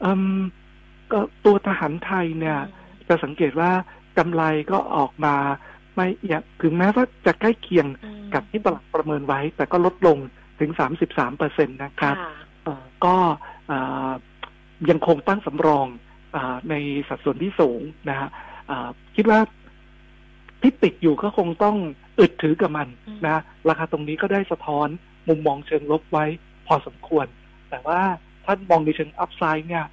[0.04, 0.40] อืม
[1.12, 2.58] ก็ตัวทหารไทยเนี่ย
[3.08, 3.70] จะสังเกตว่า
[4.18, 5.34] กำไรก็ออกมา
[5.96, 7.86] ไม่อย่างถึงแม้ว่าจะใกล้เคียง
[8.34, 10.18] กับที่ตลาดประเมินไว้ แต่ก็ลดลง
[10.60, 10.70] ถึง
[11.10, 12.32] 33เปอร์เซ็นตนะครับค่ะ
[12.64, 13.16] เอ่อก็
[13.66, 13.78] เอ่
[14.08, 14.10] อ
[14.90, 15.86] ยังคงตั้งสำรอง
[16.34, 16.74] อาใน
[17.08, 18.28] สัดส่วนที่สูงนะฮะ
[18.70, 19.40] อ่าคิดว่า
[20.62, 21.76] ที่ติดอยู่ก็คงต้อง
[22.20, 22.88] อึดถือกับมัน
[23.24, 24.88] นะฮะราคาตรงนี้ก็ได้สะท้อน
[25.28, 26.24] มุมมองเชิงลบไว้
[26.66, 27.26] พอสมควร
[27.70, 28.00] แต่ว่า
[28.44, 29.84] ถ้ามองในเชิงอัพไซด์เนี่ย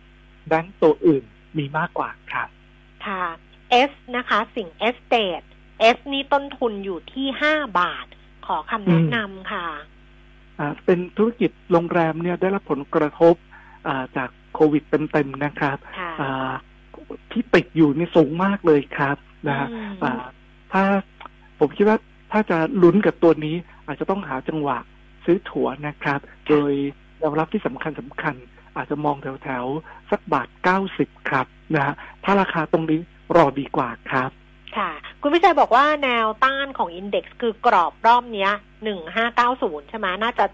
[0.48, 1.24] แบงก์ตัวอื่น
[1.58, 2.48] มีมากกว่าครับ
[3.06, 3.24] ค่ะ
[3.90, 4.98] S นะคะ สิ่ง S
[5.82, 8.06] t a t e S นี่ต้นทุนอยู่ที่5บาท
[8.48, 9.68] ขอคำแนะนำค่ะ
[10.60, 13.36] อ่าเป็นธุรกิจโรงแรมเนี่ยได้รับผลกระทบ
[13.88, 16.52] อ่าจากโควิดเต็มๆนะครับค่ะอ่า
[17.32, 19.18] ที่ติดอยู่นี่สูงมากเลยครับ
[19.48, 20.24] นะฮะอืมอ่า
[20.74, 20.84] ถ้า
[21.60, 21.98] ผมคิดว่า
[22.32, 23.56] ถ้าจะลุ้นกับตัวนี้
[23.88, 24.78] อาจจะต้องหาจังหวะ
[25.26, 26.20] ซื้อถั่วนะครับ
[26.50, 26.72] โดย
[27.20, 28.36] แนวรับที่สำคัญสำคัญ
[28.76, 31.94] อาจจะมองแถวๆสักบาทเก้าสิบครับนะฮะ
[32.24, 33.00] ถ้าราคาตรงนี้
[33.36, 34.32] รอดีกว่าครับ
[34.78, 38.52] ค่ะ คุณวิชัยบอกว่าแนวต้านของอินเด็กซ์คือกรอบรอบเนี้ย
[38.84, 40.46] หนึ่งห้าเก้าศูนย์ใช่ไหมน่าจะ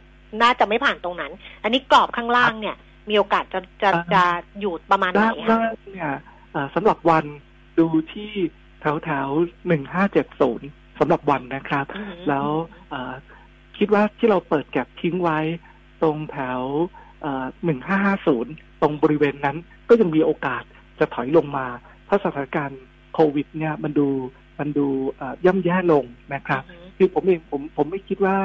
[0.41, 1.31] น่าจะไม่ผ่านตรงนั้น
[1.63, 2.75] อันนี้กรอบข้างล่างเนี่ย
[3.09, 4.23] มีโอกาสจะจะอ่าจะ
[4.59, 6.11] อยู่ประมาณไหนด้านคะล่างเนี่ย
[6.55, 7.25] อ่าสำหรับวัน
[7.79, 8.31] ดูที่
[8.81, 9.27] แถวแถว
[9.67, 10.67] หนึ่งห้าเจ็ดศูนย์
[10.99, 12.47] สำหรับวันนะครับอือหือแล้ว
[12.93, 13.13] อ่า
[13.77, 15.39] คิดว่าที่เราเปิดแก็บทิ้งไว้
[16.01, 16.61] ตรงแถว
[17.65, 19.57] หนึ่งห้าห้าศูนย์ตรงบริเวณนั้น
[19.89, 20.63] ก็ยังมีโอกาส
[20.99, 21.67] จะถอยลงมา
[22.07, 22.79] ถ้าสถานการณ์
[23.13, 24.07] โควิดเนี่ยมันดู
[24.59, 24.87] มันดู
[25.19, 26.63] อ่าย่ำแย่ลงนะครับ
[26.97, 28.35] คือผมเองผมผมไม่คิดว่า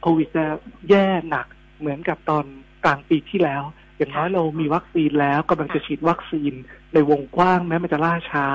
[0.00, 0.44] โควิดจะ
[0.90, 1.46] แย่หนัก
[1.78, 2.44] เหมือนกับตอน
[2.84, 3.62] กลางปีที่แล้ว
[3.96, 6.52] อย่างน้อยเรามีวัคซีนแล้วกำลังจะฉีดวัคซีน
[6.94, 8.46] ในวงกว้างแม้มันจะล่าช้า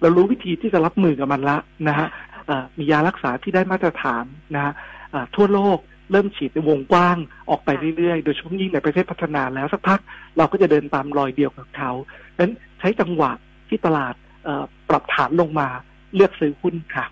[0.00, 1.56] เรารู้วิธีที่จะรับมือกับมันละ
[1.88, 2.08] นะฮะ
[2.50, 4.72] อ่ามียารักษาที่ได้มาตรฐานนะฮะ
[5.14, 5.78] อ่าทั่วโลก
[6.10, 7.16] เริ่มฉีดในวงกว้าง
[7.50, 10.00] ออกไปเรื่อยๆ โดยเฉพาะยิ่งในประเทศพัฒนาแล้วสักพัก
[10.36, 11.90] เราก็จะเดินตามรอยเดียวกับเขา
[12.36, 13.32] ดังนั้นใช้จังหวะ
[13.68, 15.68] ที่ตลาดเอ่อ ปรับฐานลงมา
[16.14, 17.04] เลือกซื้อหุ้นค่ะ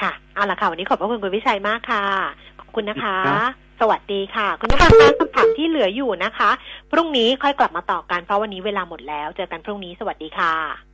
[0.00, 2.04] ค่ะเอาละค่ะ วันนี้ขอบพระคุณคุณวิชัยมากค่ะ
[2.58, 3.50] ขอบคุณนะคะครับ
[3.80, 6.50] สวัสดีค่ะ คุณผู้ฟังคะคำถามที่เหลืออยู่นะคะ
[6.90, 10.89] พรุ่งนี้ค่อยกลับมาต่อกันเพราะวันนี้เวลาหมดแล้ว เจอกันพรุ่งนี้สวัสดีค่ะ